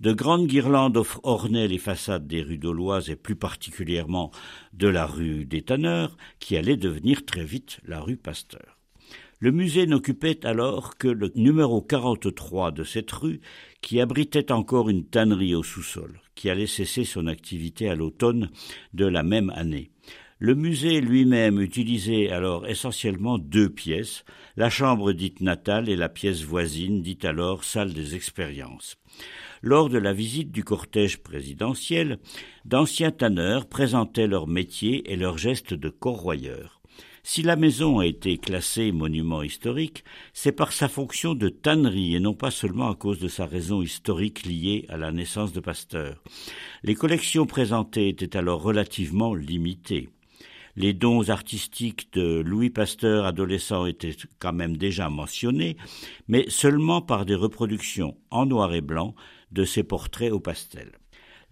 De 0.00 0.12
grandes 0.14 0.46
guirlandes 0.46 1.02
ornaient 1.22 1.68
les 1.68 1.78
façades 1.78 2.26
des 2.26 2.40
rues 2.40 2.56
dauloises 2.56 3.10
et 3.10 3.16
plus 3.16 3.36
particulièrement 3.36 4.30
de 4.72 4.88
la 4.88 5.04
rue 5.04 5.44
des 5.44 5.60
Tanneurs, 5.60 6.16
qui 6.38 6.56
allait 6.56 6.78
devenir 6.78 7.26
très 7.26 7.44
vite 7.44 7.80
la 7.84 8.00
rue 8.00 8.16
Pasteur. 8.16 8.78
Le 9.38 9.50
musée 9.50 9.86
n'occupait 9.86 10.46
alors 10.46 10.96
que 10.96 11.08
le 11.08 11.30
numéro 11.34 11.82
43 11.82 12.70
de 12.70 12.84
cette 12.84 13.12
rue, 13.12 13.42
qui 13.82 14.00
abritait 14.00 14.50
encore 14.50 14.88
une 14.88 15.04
tannerie 15.04 15.54
au 15.54 15.62
sous-sol, 15.62 16.22
qui 16.34 16.48
allait 16.48 16.66
cesser 16.66 17.04
son 17.04 17.26
activité 17.26 17.90
à 17.90 17.96
l'automne 17.96 18.50
de 18.94 19.04
la 19.04 19.22
même 19.22 19.50
année. 19.50 19.91
Le 20.44 20.56
musée 20.56 21.00
lui-même 21.00 21.60
utilisait 21.60 22.30
alors 22.30 22.66
essentiellement 22.66 23.38
deux 23.38 23.70
pièces, 23.70 24.24
la 24.56 24.70
chambre 24.70 25.12
dite 25.12 25.40
natale 25.40 25.88
et 25.88 25.94
la 25.94 26.08
pièce 26.08 26.42
voisine 26.42 27.00
dite 27.00 27.24
alors 27.24 27.62
salle 27.62 27.92
des 27.92 28.16
expériences. 28.16 28.96
Lors 29.62 29.88
de 29.88 29.98
la 29.98 30.12
visite 30.12 30.50
du 30.50 30.64
cortège 30.64 31.18
présidentiel, 31.18 32.18
d'anciens 32.64 33.12
tanneurs 33.12 33.68
présentaient 33.68 34.26
leur 34.26 34.48
métier 34.48 35.12
et 35.12 35.14
leurs 35.14 35.38
gestes 35.38 35.74
de 35.74 35.90
corroyeurs. 35.90 36.80
Si 37.22 37.42
la 37.44 37.54
maison 37.54 38.00
a 38.00 38.06
été 38.06 38.36
classée 38.36 38.90
monument 38.90 39.44
historique, 39.44 40.02
c'est 40.32 40.50
par 40.50 40.72
sa 40.72 40.88
fonction 40.88 41.34
de 41.34 41.50
tannerie 41.50 42.16
et 42.16 42.20
non 42.20 42.34
pas 42.34 42.50
seulement 42.50 42.90
à 42.90 42.96
cause 42.96 43.20
de 43.20 43.28
sa 43.28 43.46
raison 43.46 43.80
historique 43.80 44.44
liée 44.44 44.86
à 44.88 44.96
la 44.96 45.12
naissance 45.12 45.52
de 45.52 45.60
Pasteur. 45.60 46.20
Les 46.82 46.96
collections 46.96 47.46
présentées 47.46 48.08
étaient 48.08 48.36
alors 48.36 48.60
relativement 48.60 49.36
limitées. 49.36 50.08
Les 50.74 50.94
dons 50.94 51.28
artistiques 51.28 52.12
de 52.14 52.40
Louis 52.40 52.70
Pasteur 52.70 53.26
adolescent 53.26 53.84
étaient 53.84 54.16
quand 54.38 54.54
même 54.54 54.78
déjà 54.78 55.10
mentionnés, 55.10 55.76
mais 56.28 56.48
seulement 56.48 57.02
par 57.02 57.26
des 57.26 57.34
reproductions 57.34 58.16
en 58.30 58.46
noir 58.46 58.72
et 58.72 58.80
blanc 58.80 59.14
de 59.50 59.64
ses 59.64 59.82
portraits 59.82 60.32
au 60.32 60.40
pastel. 60.40 60.92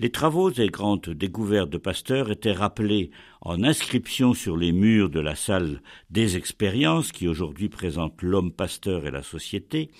Les 0.00 0.08
travaux 0.08 0.50
et 0.50 0.68
grandes 0.68 1.10
découvertes 1.10 1.68
de 1.68 1.76
Pasteur 1.76 2.30
étaient 2.30 2.52
rappelés 2.52 3.10
en 3.42 3.62
inscription 3.62 4.32
sur 4.32 4.56
les 4.56 4.72
murs 4.72 5.10
de 5.10 5.20
la 5.20 5.34
salle 5.34 5.82
des 6.08 6.38
expériences 6.38 7.12
qui 7.12 7.28
aujourd'hui 7.28 7.68
présente 7.68 8.22
l'homme 8.22 8.50
Pasteur 8.50 9.04
et 9.06 9.10
la 9.10 9.22
société, 9.22 9.90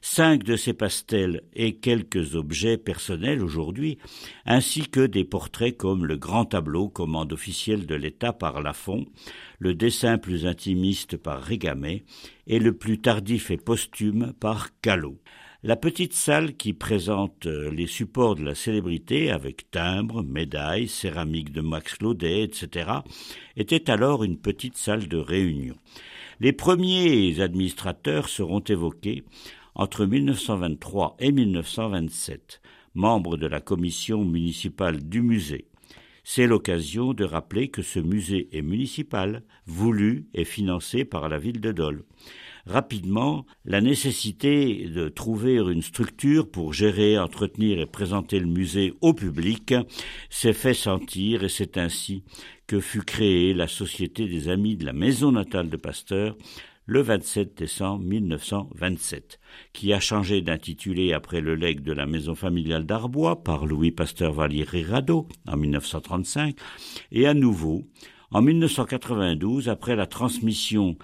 cinq 0.00 0.42
de 0.42 0.56
ces 0.56 0.72
pastels 0.72 1.44
et 1.54 1.76
quelques 1.76 2.34
objets 2.34 2.78
personnels 2.78 3.44
aujourd'hui, 3.44 3.98
ainsi 4.44 4.88
que 4.88 5.06
des 5.06 5.24
portraits 5.24 5.76
comme 5.76 6.04
le 6.04 6.16
grand 6.16 6.46
tableau 6.46 6.88
commande 6.88 7.32
officielle 7.32 7.86
de 7.86 7.94
l'État 7.94 8.32
par 8.32 8.60
Lafont, 8.60 9.06
le 9.60 9.76
dessin 9.76 10.18
plus 10.18 10.46
intimiste 10.46 11.16
par 11.16 11.40
Régamay 11.40 12.02
et 12.48 12.58
le 12.58 12.72
plus 12.72 13.00
tardif 13.00 13.52
et 13.52 13.56
posthume 13.56 14.32
par 14.40 14.70
Callot. 14.80 15.20
La 15.66 15.76
petite 15.76 16.12
salle 16.12 16.58
qui 16.58 16.74
présente 16.74 17.46
euh, 17.46 17.70
les 17.70 17.86
supports 17.86 18.34
de 18.34 18.44
la 18.44 18.54
célébrité 18.54 19.30
avec 19.30 19.70
timbres, 19.70 20.22
médailles, 20.22 20.88
céramiques 20.88 21.52
de 21.52 21.62
Max 21.62 22.02
Laudet, 22.02 22.42
etc., 22.42 22.90
était 23.56 23.88
alors 23.88 24.24
une 24.24 24.36
petite 24.36 24.76
salle 24.76 25.08
de 25.08 25.16
réunion. 25.16 25.74
Les 26.38 26.52
premiers 26.52 27.40
administrateurs 27.40 28.28
seront 28.28 28.60
évoqués 28.60 29.24
entre 29.74 30.04
1923 30.04 31.16
et 31.18 31.32
1927, 31.32 32.60
membres 32.94 33.38
de 33.38 33.46
la 33.46 33.62
commission 33.62 34.22
municipale 34.22 35.02
du 35.02 35.22
musée. 35.22 35.68
C'est 36.24 36.46
l'occasion 36.46 37.14
de 37.14 37.24
rappeler 37.24 37.68
que 37.68 37.80
ce 37.80 38.00
musée 38.00 38.50
est 38.52 38.60
municipal, 38.60 39.42
voulu 39.64 40.26
et 40.34 40.44
financé 40.44 41.06
par 41.06 41.30
la 41.30 41.38
ville 41.38 41.62
de 41.62 41.72
Dole 41.72 42.04
rapidement 42.66 43.44
la 43.64 43.80
nécessité 43.80 44.88
de 44.88 45.08
trouver 45.08 45.56
une 45.56 45.82
structure 45.82 46.50
pour 46.50 46.72
gérer, 46.72 47.18
entretenir 47.18 47.80
et 47.80 47.86
présenter 47.86 48.38
le 48.38 48.46
musée 48.46 48.94
au 49.00 49.12
public 49.12 49.74
s'est 50.30 50.52
fait 50.52 50.74
sentir 50.74 51.44
et 51.44 51.48
c'est 51.48 51.76
ainsi 51.76 52.24
que 52.66 52.80
fut 52.80 53.02
créée 53.02 53.52
la 53.52 53.68
Société 53.68 54.26
des 54.26 54.48
Amis 54.48 54.76
de 54.76 54.86
la 54.86 54.92
Maison 54.92 55.32
natale 55.32 55.68
de 55.68 55.76
Pasteur 55.76 56.36
le 56.86 57.00
27 57.00 57.56
décembre 57.56 58.04
1927, 58.04 59.40
qui 59.72 59.92
a 59.92 60.00
changé 60.00 60.42
d'intitulé 60.42 61.12
après 61.12 61.40
le 61.40 61.54
legs 61.54 61.80
de 61.80 61.92
la 61.92 62.04
maison 62.04 62.34
familiale 62.34 62.84
d'Arbois 62.84 63.42
par 63.42 63.64
Louis 63.64 63.90
Pasteur 63.90 64.32
Valéry 64.32 64.84
Rado 64.84 65.26
en 65.48 65.56
1935, 65.56 66.56
et 67.10 67.26
à 67.26 67.32
nouveau 67.32 67.84
en 68.30 68.42
1992 68.42 69.68
après 69.68 69.96
la 69.96 70.06
transmission 70.06 70.96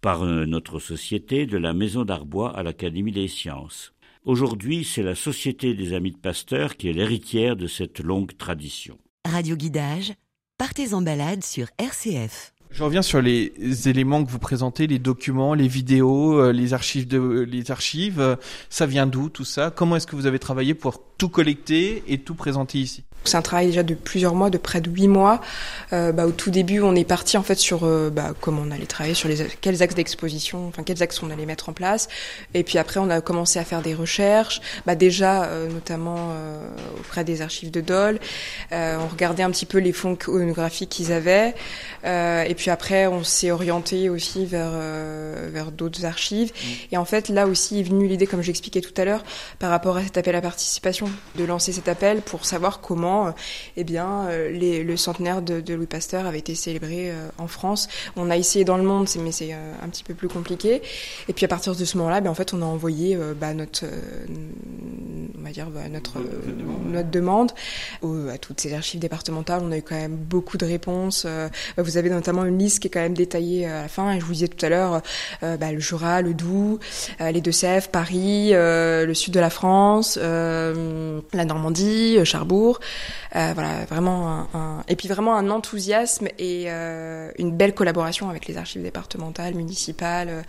par 0.00 0.24
euh, 0.24 0.46
notre 0.46 0.78
société 0.78 1.46
de 1.46 1.58
la 1.58 1.72
Maison 1.72 2.04
d'Arbois 2.04 2.56
à 2.56 2.62
l'Académie 2.62 3.12
des 3.12 3.28
sciences. 3.28 3.92
Aujourd'hui, 4.24 4.84
c'est 4.84 5.02
la 5.02 5.14
Société 5.14 5.74
des 5.74 5.94
Amis 5.94 6.12
de 6.12 6.18
Pasteur 6.18 6.76
qui 6.76 6.88
est 6.88 6.92
l'héritière 6.92 7.56
de 7.56 7.66
cette 7.66 8.00
longue 8.00 8.36
tradition. 8.36 8.98
Radio 9.26 9.56
Guidage, 9.56 10.12
partez 10.58 10.94
en 10.94 11.02
balade 11.02 11.44
sur 11.44 11.68
RCF. 11.78 12.52
Je 12.70 12.84
reviens 12.84 13.02
sur 13.02 13.20
les 13.20 13.88
éléments 13.88 14.24
que 14.24 14.30
vous 14.30 14.38
présentez, 14.38 14.86
les 14.86 15.00
documents, 15.00 15.54
les 15.54 15.66
vidéos, 15.66 16.38
euh, 16.38 16.52
les 16.52 16.72
archives 16.72 17.08
de 17.08 17.40
les 17.40 17.70
archives. 17.70 18.38
Ça 18.68 18.86
vient 18.86 19.06
d'où 19.06 19.28
tout 19.28 19.44
ça? 19.44 19.70
Comment 19.70 19.96
est-ce 19.96 20.06
que 20.06 20.14
vous 20.14 20.26
avez 20.26 20.38
travaillé 20.38 20.74
pour 20.74 21.02
tout 21.20 21.28
collecter 21.28 22.02
et 22.08 22.16
tout 22.16 22.34
présenter 22.34 22.78
ici 22.78 23.04
c'est 23.24 23.36
un 23.36 23.42
travail 23.42 23.66
déjà 23.66 23.82
de 23.82 23.94
plusieurs 23.94 24.34
mois, 24.34 24.50
de 24.50 24.58
près 24.58 24.80
de 24.80 24.90
huit 24.90 25.08
mois. 25.08 25.40
Euh, 25.92 26.12
bah, 26.12 26.26
au 26.26 26.32
tout 26.32 26.50
début, 26.50 26.80
on 26.80 26.94
est 26.94 27.04
parti 27.04 27.36
en 27.36 27.42
fait 27.42 27.56
sur 27.56 27.84
euh, 27.84 28.10
bah, 28.10 28.32
comment 28.40 28.62
on 28.66 28.70
allait 28.70 28.86
travailler, 28.86 29.14
sur 29.14 29.28
les 29.28 29.46
quels 29.60 29.82
axes 29.82 29.94
d'exposition, 29.94 30.68
enfin 30.68 30.82
quels 30.82 31.02
axes 31.02 31.22
on 31.22 31.30
allait 31.30 31.46
mettre 31.46 31.68
en 31.68 31.72
place. 31.72 32.08
Et 32.54 32.64
puis 32.64 32.78
après, 32.78 32.98
on 32.98 33.10
a 33.10 33.20
commencé 33.20 33.58
à 33.58 33.64
faire 33.64 33.82
des 33.82 33.94
recherches, 33.94 34.60
bah, 34.86 34.94
déjà 34.94 35.44
euh, 35.44 35.68
notamment 35.68 36.30
euh, 36.30 36.68
auprès 36.98 37.24
des 37.24 37.42
archives 37.42 37.70
de 37.70 37.80
Dole. 37.80 38.18
Euh, 38.72 38.96
on 39.00 39.08
regardait 39.08 39.42
un 39.42 39.50
petit 39.50 39.66
peu 39.66 39.78
les 39.78 39.92
fonds 39.92 40.14
iconographiques 40.14 40.90
qu'ils 40.90 41.12
avaient. 41.12 41.54
et 42.04 42.54
puis 42.56 42.70
après, 42.70 43.06
on 43.06 43.22
s'est 43.22 43.50
orienté 43.50 44.08
aussi 44.08 44.46
vers 44.46 44.70
vers 45.52 45.72
d'autres 45.72 46.04
archives. 46.04 46.50
Mmh. 46.50 46.68
Et 46.92 46.96
en 46.96 47.04
fait, 47.04 47.28
là 47.28 47.46
aussi 47.46 47.80
est 47.80 47.82
venue 47.82 48.08
l'idée, 48.08 48.26
comme 48.26 48.42
j'expliquais 48.42 48.80
tout 48.80 48.94
à 48.96 49.04
l'heure, 49.04 49.22
par 49.58 49.70
rapport 49.70 49.96
à 49.96 50.02
cet 50.02 50.16
appel 50.16 50.34
à 50.34 50.40
participation, 50.40 51.09
de 51.36 51.44
lancer 51.44 51.72
cet 51.72 51.88
appel 51.88 52.22
pour 52.22 52.44
savoir 52.44 52.80
comment 52.80 53.00
notamment, 53.28 53.32
eh 53.76 53.84
bien, 53.84 54.28
les, 54.50 54.84
le 54.84 54.96
centenaire 54.96 55.42
de, 55.42 55.60
de, 55.60 55.74
Louis 55.74 55.86
Pasteur 55.86 56.26
avait 56.26 56.38
été 56.38 56.54
célébré 56.54 57.12
en 57.38 57.46
France. 57.46 57.88
On 58.16 58.30
a 58.30 58.36
essayé 58.36 58.64
dans 58.64 58.76
le 58.76 58.82
monde, 58.82 59.08
mais 59.22 59.32
c'est 59.32 59.52
un 59.52 59.88
petit 59.88 60.04
peu 60.04 60.14
plus 60.14 60.28
compliqué. 60.28 60.82
Et 61.28 61.32
puis 61.32 61.44
à 61.44 61.48
partir 61.48 61.74
de 61.74 61.84
ce 61.84 61.96
moment-là, 61.98 62.20
ben, 62.20 62.30
en 62.30 62.34
fait, 62.34 62.52
on 62.52 62.62
a 62.62 62.64
envoyé 62.64 63.18
bah, 63.38 63.54
notre, 63.54 63.84
on 65.38 65.42
va 65.42 65.50
dire, 65.50 65.66
bah, 65.70 65.88
notre, 65.88 66.18
notre 66.86 67.10
demande 67.10 67.52
à 68.02 68.38
toutes 68.38 68.60
ces 68.60 68.74
archives 68.74 69.00
départementales. 69.00 69.62
On 69.64 69.72
a 69.72 69.78
eu 69.78 69.82
quand 69.82 69.96
même 69.96 70.16
beaucoup 70.16 70.58
de 70.58 70.66
réponses. 70.66 71.26
vous 71.76 71.96
avez 71.96 72.10
notamment 72.10 72.44
une 72.44 72.58
liste 72.58 72.80
qui 72.80 72.88
est 72.88 72.90
quand 72.90 73.00
même 73.00 73.14
détaillée 73.14 73.66
à 73.66 73.82
la 73.82 73.88
fin. 73.88 74.12
Et 74.12 74.20
je 74.20 74.24
vous 74.24 74.32
disais 74.32 74.48
tout 74.48 74.64
à 74.64 74.68
l'heure, 74.68 75.02
bah, 75.42 75.72
le 75.72 75.80
Jura, 75.80 76.22
le 76.22 76.34
Doubs, 76.34 76.78
les 77.20 77.40
Deux-Sèvres, 77.40 77.88
Paris, 77.88 78.50
le 78.52 79.12
sud 79.14 79.34
de 79.34 79.40
la 79.40 79.50
France, 79.50 80.18
la 81.32 81.44
Normandie, 81.44 82.18
Charbourg. 82.24 82.80
voilà, 83.32 83.84
vraiment 83.88 84.46
un, 84.54 84.84
et 84.88 84.96
puis 84.96 85.08
vraiment 85.08 85.36
un 85.36 85.50
enthousiasme 85.50 86.28
et 86.38 86.68
une 86.68 87.52
belle 87.52 87.74
collaboration 87.74 88.28
avec 88.28 88.46
les 88.46 88.56
archives 88.56 88.82
départementales, 88.82 89.54
municipales. 89.54 90.44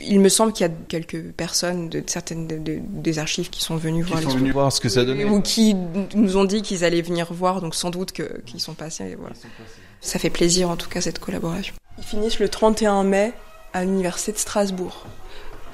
Il 0.00 0.20
me 0.20 0.28
semble 0.28 0.52
qu'il 0.52 0.66
y 0.66 0.70
a 0.70 0.72
quelques 0.88 1.22
personnes 1.32 1.88
de 1.88 2.02
certaines 2.06 2.46
des 2.46 3.18
archives 3.18 3.50
qui 3.50 3.62
sont 3.62 3.76
venues 3.76 4.02
voir, 4.02 4.22
sont 4.22 4.38
voir 4.52 4.72
ce 4.72 4.80
que 4.80 4.88
ça 4.88 5.04
donnait. 5.04 5.24
ou 5.24 5.40
qui 5.40 5.74
nous 6.14 6.36
ont 6.36 6.44
dit 6.44 6.62
qu'ils 6.62 6.84
allaient 6.84 7.02
venir 7.02 7.32
voir, 7.32 7.60
donc 7.60 7.74
sans 7.74 7.90
doute 7.90 8.12
qu'ils 8.12 8.60
sont 8.60 8.74
passés. 8.74 9.16
Voilà. 9.18 9.34
Ça 10.00 10.18
fait 10.18 10.30
plaisir 10.30 10.70
en 10.70 10.76
tout 10.76 10.88
cas 10.88 11.00
cette 11.00 11.18
collaboration. 11.18 11.74
Ils 11.98 12.04
finissent 12.04 12.38
le 12.38 12.48
31 12.48 13.04
mai 13.04 13.32
à 13.72 13.84
l'université 13.84 14.32
de 14.32 14.38
Strasbourg 14.38 15.06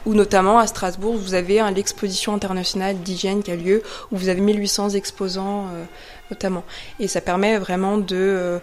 où 0.06 0.14
notamment 0.14 0.58
à 0.58 0.66
Strasbourg, 0.66 1.16
vous 1.16 1.34
avez 1.34 1.62
l'exposition 1.74 2.34
internationale 2.34 2.96
d'hygiène 2.98 3.42
qui 3.42 3.50
a 3.50 3.56
lieu, 3.56 3.82
où 4.10 4.16
vous 4.16 4.28
avez 4.28 4.40
1800 4.40 4.90
exposants 4.90 5.66
euh, 5.72 5.84
notamment. 6.30 6.64
Et 7.00 7.08
ça 7.08 7.20
permet 7.20 7.58
vraiment 7.58 7.98
de 7.98 8.16
euh, 8.16 8.58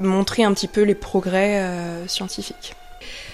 montrer 0.00 0.44
un 0.44 0.52
petit 0.52 0.68
peu 0.68 0.82
les 0.82 0.94
progrès 0.94 1.60
euh, 1.60 2.06
scientifiques. 2.06 2.74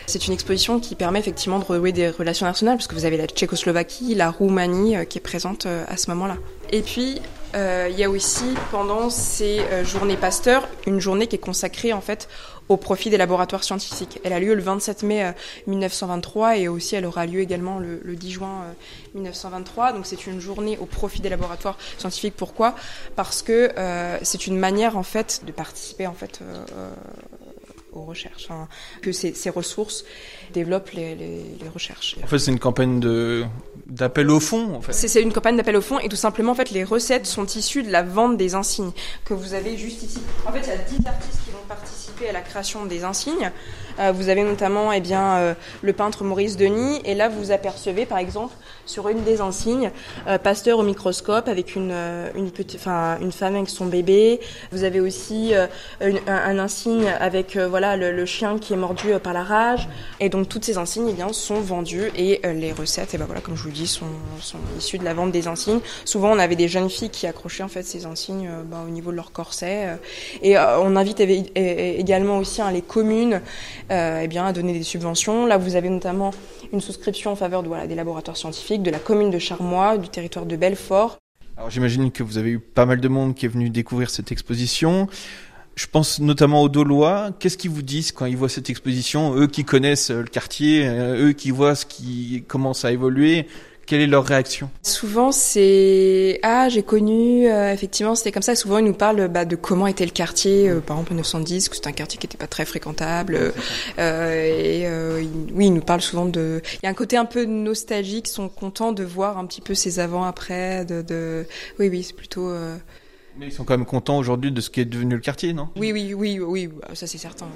C'est 0.06 0.26
une 0.26 0.32
exposition 0.32 0.80
qui 0.80 0.96
permet 0.96 1.20
effectivement 1.20 1.60
de 1.60 1.64
renouer 1.64 1.92
des 1.92 2.10
relations 2.10 2.46
nationales, 2.46 2.76
parce 2.76 2.88
que 2.88 2.94
vous 2.96 3.04
avez 3.04 3.16
la 3.16 3.26
Tchécoslovaquie, 3.26 4.14
la 4.16 4.30
Roumanie 4.30 4.96
qui 5.06 5.18
est 5.18 5.20
présente 5.20 5.66
à 5.66 5.96
ce 5.96 6.10
moment-là. 6.10 6.36
Et 6.72 6.82
puis, 6.82 7.20
il 7.54 7.94
y 7.96 8.02
a 8.02 8.10
aussi, 8.10 8.56
pendant 8.72 9.08
ces 9.08 9.60
journées 9.84 10.16
Pasteur, 10.16 10.66
une 10.88 10.98
journée 10.98 11.28
qui 11.28 11.36
est 11.36 11.40
consacrée 11.40 11.92
en 11.92 12.00
fait 12.00 12.28
au 12.70 12.76
profit 12.76 13.10
des 13.10 13.18
laboratoires 13.18 13.64
scientifiques. 13.64 14.20
Elle 14.24 14.32
a 14.32 14.38
lieu 14.38 14.54
le 14.54 14.62
27 14.62 15.02
mai 15.02 15.34
1923 15.66 16.50
euh, 16.50 16.52
et 16.52 16.68
aussi 16.68 16.94
elle 16.94 17.04
aura 17.04 17.26
lieu 17.26 17.40
également 17.40 17.80
le, 17.80 18.00
10 18.14 18.30
juin 18.30 18.64
1923. 19.14 19.88
Euh, 19.88 19.92
Donc 19.92 20.06
c'est 20.06 20.26
une 20.26 20.40
journée 20.40 20.78
au 20.78 20.86
profit 20.86 21.20
des 21.20 21.28
laboratoires 21.28 21.76
scientifiques. 21.98 22.34
Pourquoi? 22.36 22.76
Parce 23.16 23.42
que 23.42 23.72
euh, 23.76 24.18
c'est 24.22 24.46
une 24.46 24.56
manière 24.56 24.96
en 24.96 25.02
fait 25.02 25.42
de 25.44 25.50
participer 25.50 26.06
en 26.06 26.14
fait 26.14 26.40
aux 27.92 28.04
recherches, 28.04 28.48
hein, 28.50 28.68
que 29.02 29.12
ces, 29.12 29.34
ces, 29.34 29.50
ressources 29.50 30.04
développent 30.52 30.90
les, 30.90 31.14
les, 31.14 31.44
les 31.60 31.68
recherches. 31.68 32.16
En 32.22 32.26
fait, 32.26 32.38
c'est 32.38 32.50
une 32.50 32.58
campagne 32.58 33.00
de 33.00 33.44
d'appel 33.86 34.30
au 34.30 34.40
fond. 34.40 34.74
En 34.74 34.80
fait. 34.80 34.92
C'est 34.92 35.20
une 35.20 35.32
campagne 35.32 35.56
d'appel 35.56 35.76
au 35.76 35.80
fond 35.80 35.98
et 35.98 36.08
tout 36.08 36.16
simplement, 36.16 36.52
en 36.52 36.54
fait, 36.54 36.70
les 36.70 36.84
recettes 36.84 37.26
sont 37.26 37.46
issues 37.46 37.82
de 37.82 37.90
la 37.90 38.02
vente 38.02 38.36
des 38.36 38.54
insignes 38.54 38.92
que 39.24 39.34
vous 39.34 39.54
avez 39.54 39.76
juste 39.76 40.02
ici. 40.02 40.20
En 40.46 40.52
fait, 40.52 40.60
il 40.60 40.68
y 40.68 40.70
a 40.70 40.76
10 40.76 41.06
artistes 41.06 41.40
qui 41.44 41.50
vont 41.50 41.66
participer 41.68 42.28
à 42.28 42.32
la 42.32 42.40
création 42.40 42.86
des 42.86 43.04
insignes. 43.04 43.50
Euh, 44.00 44.12
vous 44.12 44.28
avez 44.28 44.42
notamment 44.42 44.92
eh 44.92 45.00
bien, 45.00 45.36
euh, 45.36 45.54
le 45.82 45.92
peintre 45.92 46.24
Maurice 46.24 46.56
Denis 46.56 47.00
et 47.04 47.14
là, 47.14 47.28
vous 47.28 47.50
apercevez, 47.50 48.06
par 48.06 48.18
exemple, 48.18 48.54
sur 48.86 49.08
une 49.08 49.22
des 49.24 49.40
insignes, 49.40 49.90
euh, 50.26 50.38
Pasteur 50.38 50.78
au 50.78 50.82
microscope 50.82 51.48
avec 51.48 51.76
une, 51.76 51.94
une, 52.34 52.50
femme 52.78 53.54
avec 53.54 53.68
son 53.68 53.86
bébé. 53.86 54.40
Vous 54.72 54.84
avez 54.84 55.00
aussi 55.00 55.52
un, 56.00 56.58
insigne 56.58 57.06
avec 57.20 57.56
voilà 57.56 57.96
le, 57.96 58.10
le, 58.10 58.24
chien 58.24 58.58
qui 58.58 58.72
est 58.72 58.76
mordu 58.76 59.10
par 59.22 59.32
la 59.32 59.42
rage. 59.42 59.88
Et 60.18 60.28
donc, 60.28 60.48
toutes 60.48 60.64
ces 60.64 60.78
insignes 60.78 61.08
eh 61.10 61.12
bien, 61.12 61.32
sont 61.32 61.60
vendues 61.60 62.10
et 62.16 62.40
les 62.44 62.72
recettes, 62.72 63.12
et 63.12 63.16
eh 63.16 63.18
ben, 63.18 63.26
voilà, 63.26 63.40
comme 63.40 63.56
je 63.56 63.62
vous 63.62 63.70
dis, 63.70 63.86
sont, 63.86 64.06
sont 64.40 64.58
issues 64.78 64.98
de 64.98 65.04
la 65.04 65.14
vente 65.14 65.32
des 65.32 65.46
insignes. 65.46 65.80
Souvent, 66.04 66.32
on 66.32 66.38
avait 66.38 66.56
des 66.56 66.68
jeunes 66.68 66.90
filles 66.90 67.10
qui 67.10 67.26
accrochaient 67.26 67.62
en 67.62 67.68
fait 67.68 67.82
ces 67.82 68.06
insignes 68.06 68.50
ben, 68.64 68.78
au 68.86 68.90
niveau 68.90 69.10
de 69.10 69.16
leur 69.16 69.32
corset. 69.32 69.98
et 70.42 70.56
on 70.58 70.96
invite 70.96 71.20
également 71.20 72.38
aussi 72.38 72.62
hein, 72.62 72.70
les 72.70 72.82
communes 72.82 73.40
eh 73.90 74.28
bien, 74.28 74.46
à 74.46 74.52
donner 74.52 74.72
des 74.72 74.82
subventions. 74.82 75.46
Là, 75.46 75.58
vous 75.58 75.74
avez 75.76 75.88
notamment 75.88 76.32
une 76.72 76.80
souscription 76.80 77.32
en 77.32 77.36
faveur 77.36 77.62
des 77.62 77.94
laboratoires 77.94 78.36
scientifiques, 78.36 78.82
de 78.82 78.90
la 78.90 78.98
commune 78.98 79.30
de 79.30 79.38
Charmois, 79.38 79.98
du 79.98 80.08
territoire 80.08 80.46
de 80.46 80.56
Belfort. 80.56 81.18
Alors 81.60 81.68
j'imagine 81.68 82.10
que 82.10 82.22
vous 82.22 82.38
avez 82.38 82.52
eu 82.52 82.58
pas 82.58 82.86
mal 82.86 83.02
de 83.02 83.08
monde 83.08 83.34
qui 83.34 83.44
est 83.44 83.48
venu 83.50 83.68
découvrir 83.68 84.08
cette 84.08 84.32
exposition. 84.32 85.08
Je 85.74 85.86
pense 85.86 86.18
notamment 86.18 86.62
aux 86.62 86.70
Dolois. 86.70 87.32
Qu'est-ce 87.38 87.58
qu'ils 87.58 87.70
vous 87.70 87.82
disent 87.82 88.12
quand 88.12 88.24
ils 88.24 88.36
voient 88.36 88.48
cette 88.48 88.70
exposition? 88.70 89.36
Eux 89.36 89.46
qui 89.46 89.64
connaissent 89.64 90.10
le 90.10 90.24
quartier, 90.24 90.86
euh, 90.86 91.28
eux 91.28 91.32
qui 91.32 91.50
voient 91.50 91.74
ce 91.74 91.84
qui 91.84 92.44
commence 92.48 92.86
à 92.86 92.92
évoluer. 92.92 93.46
Quelle 93.90 94.02
est 94.02 94.06
leur 94.06 94.24
réaction 94.24 94.70
Souvent, 94.84 95.32
c'est 95.32 96.38
ah 96.44 96.68
j'ai 96.68 96.84
connu 96.84 97.48
euh, 97.48 97.72
effectivement 97.72 98.14
c'était 98.14 98.30
comme 98.30 98.40
ça. 98.40 98.54
Souvent, 98.54 98.78
ils 98.78 98.84
nous 98.84 98.94
parlent 98.94 99.26
bah, 99.26 99.44
de 99.44 99.56
comment 99.56 99.88
était 99.88 100.04
le 100.04 100.12
quartier, 100.12 100.68
euh, 100.68 100.78
par 100.78 100.96
exemple 100.96 101.14
en 101.14 101.16
1910, 101.16 101.68
que 101.68 101.74
c'est 101.74 101.88
un 101.88 101.92
quartier 101.92 102.16
qui 102.16 102.28
n'était 102.28 102.38
pas 102.38 102.46
très 102.46 102.64
fréquentable. 102.64 103.52
Euh, 103.98 104.44
et 104.44 104.86
oui, 105.52 105.66
ils 105.66 105.74
nous 105.74 105.80
parlent 105.80 106.02
souvent 106.02 106.24
de. 106.24 106.62
Il 106.74 106.84
y 106.84 106.86
a 106.86 106.90
un 106.90 106.94
côté 106.94 107.16
un 107.16 107.24
peu 107.24 107.46
nostalgique. 107.46 108.28
Ils 108.28 108.32
sont 108.32 108.48
contents 108.48 108.92
de 108.92 109.02
voir 109.02 109.38
un 109.38 109.46
petit 109.46 109.60
peu 109.60 109.74
ces 109.74 109.98
avant 109.98 110.22
après. 110.22 110.84
De, 110.84 111.02
de... 111.02 111.44
oui 111.80 111.88
oui 111.88 112.04
c'est 112.04 112.14
plutôt. 112.14 112.48
Mais 113.40 113.46
ils 113.46 113.52
sont 113.52 113.64
quand 113.64 113.76
même 113.76 113.86
contents 113.86 114.18
aujourd'hui 114.18 114.52
de 114.52 114.60
ce 114.60 114.70
qui 114.70 114.80
est 114.80 114.84
devenu 114.84 115.16
le 115.16 115.20
quartier, 115.20 115.52
non? 115.52 115.68
Oui 115.74 115.90
oui 115.92 116.14
oui 116.14 116.38
oui 116.38 116.70
ça 116.94 117.08
c'est 117.08 117.18
certain. 117.18 117.48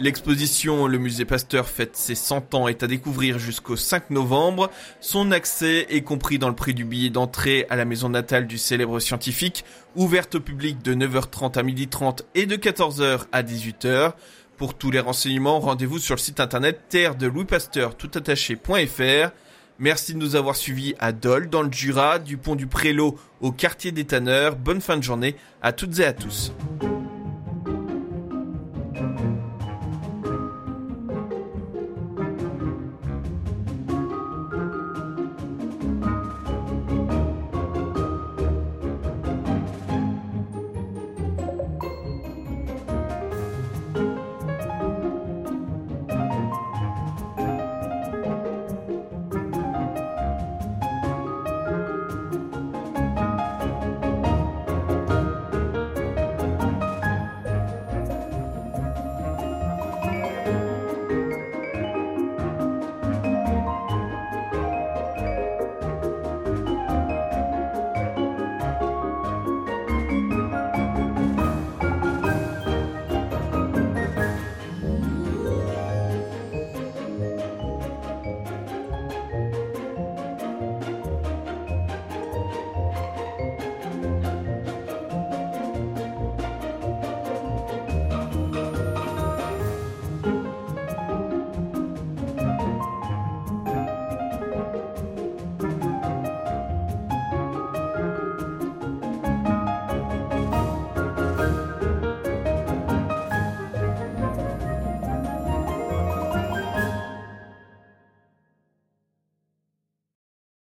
L'exposition 0.00 0.86
Le 0.86 0.96
Musée 0.98 1.24
Pasteur 1.24 1.68
fête 1.68 1.96
ses 1.96 2.14
100 2.14 2.54
ans 2.54 2.68
est 2.68 2.84
à 2.84 2.86
découvrir 2.86 3.40
jusqu'au 3.40 3.74
5 3.74 4.10
novembre. 4.10 4.70
Son 5.00 5.32
accès 5.32 5.86
est 5.90 6.02
compris 6.02 6.38
dans 6.38 6.48
le 6.48 6.54
prix 6.54 6.72
du 6.72 6.84
billet 6.84 7.10
d'entrée 7.10 7.66
à 7.68 7.74
la 7.74 7.84
maison 7.84 8.08
natale 8.08 8.46
du 8.46 8.58
célèbre 8.58 9.00
scientifique, 9.00 9.64
ouverte 9.96 10.36
au 10.36 10.40
public 10.40 10.82
de 10.82 10.94
9h30 10.94 11.58
à 11.58 11.62
12h30 11.64 12.20
et 12.36 12.46
de 12.46 12.54
14h 12.54 13.22
à 13.32 13.42
18h. 13.42 14.12
Pour 14.56 14.74
tous 14.74 14.92
les 14.92 15.00
renseignements, 15.00 15.58
rendez-vous 15.58 15.98
sur 15.98 16.14
le 16.14 16.20
site 16.20 16.38
internet 16.38 16.82
terre 16.88 17.16
de 17.16 17.26
Louis 17.26 17.44
Pasteur 17.44 17.96
toutattaché.fr. 17.96 19.32
Merci 19.80 20.14
de 20.14 20.18
nous 20.18 20.36
avoir 20.36 20.54
suivis 20.54 20.94
à 21.00 21.10
Dole, 21.10 21.50
dans 21.50 21.62
le 21.62 21.72
Jura, 21.72 22.20
du 22.20 22.36
pont 22.36 22.54
du 22.54 22.68
Prélo 22.68 23.18
au 23.40 23.50
quartier 23.50 23.90
des 23.90 24.04
Tanneurs. 24.04 24.54
Bonne 24.54 24.80
fin 24.80 24.96
de 24.96 25.02
journée 25.02 25.34
à 25.60 25.72
toutes 25.72 25.98
et 25.98 26.04
à 26.04 26.12
tous. 26.12 26.52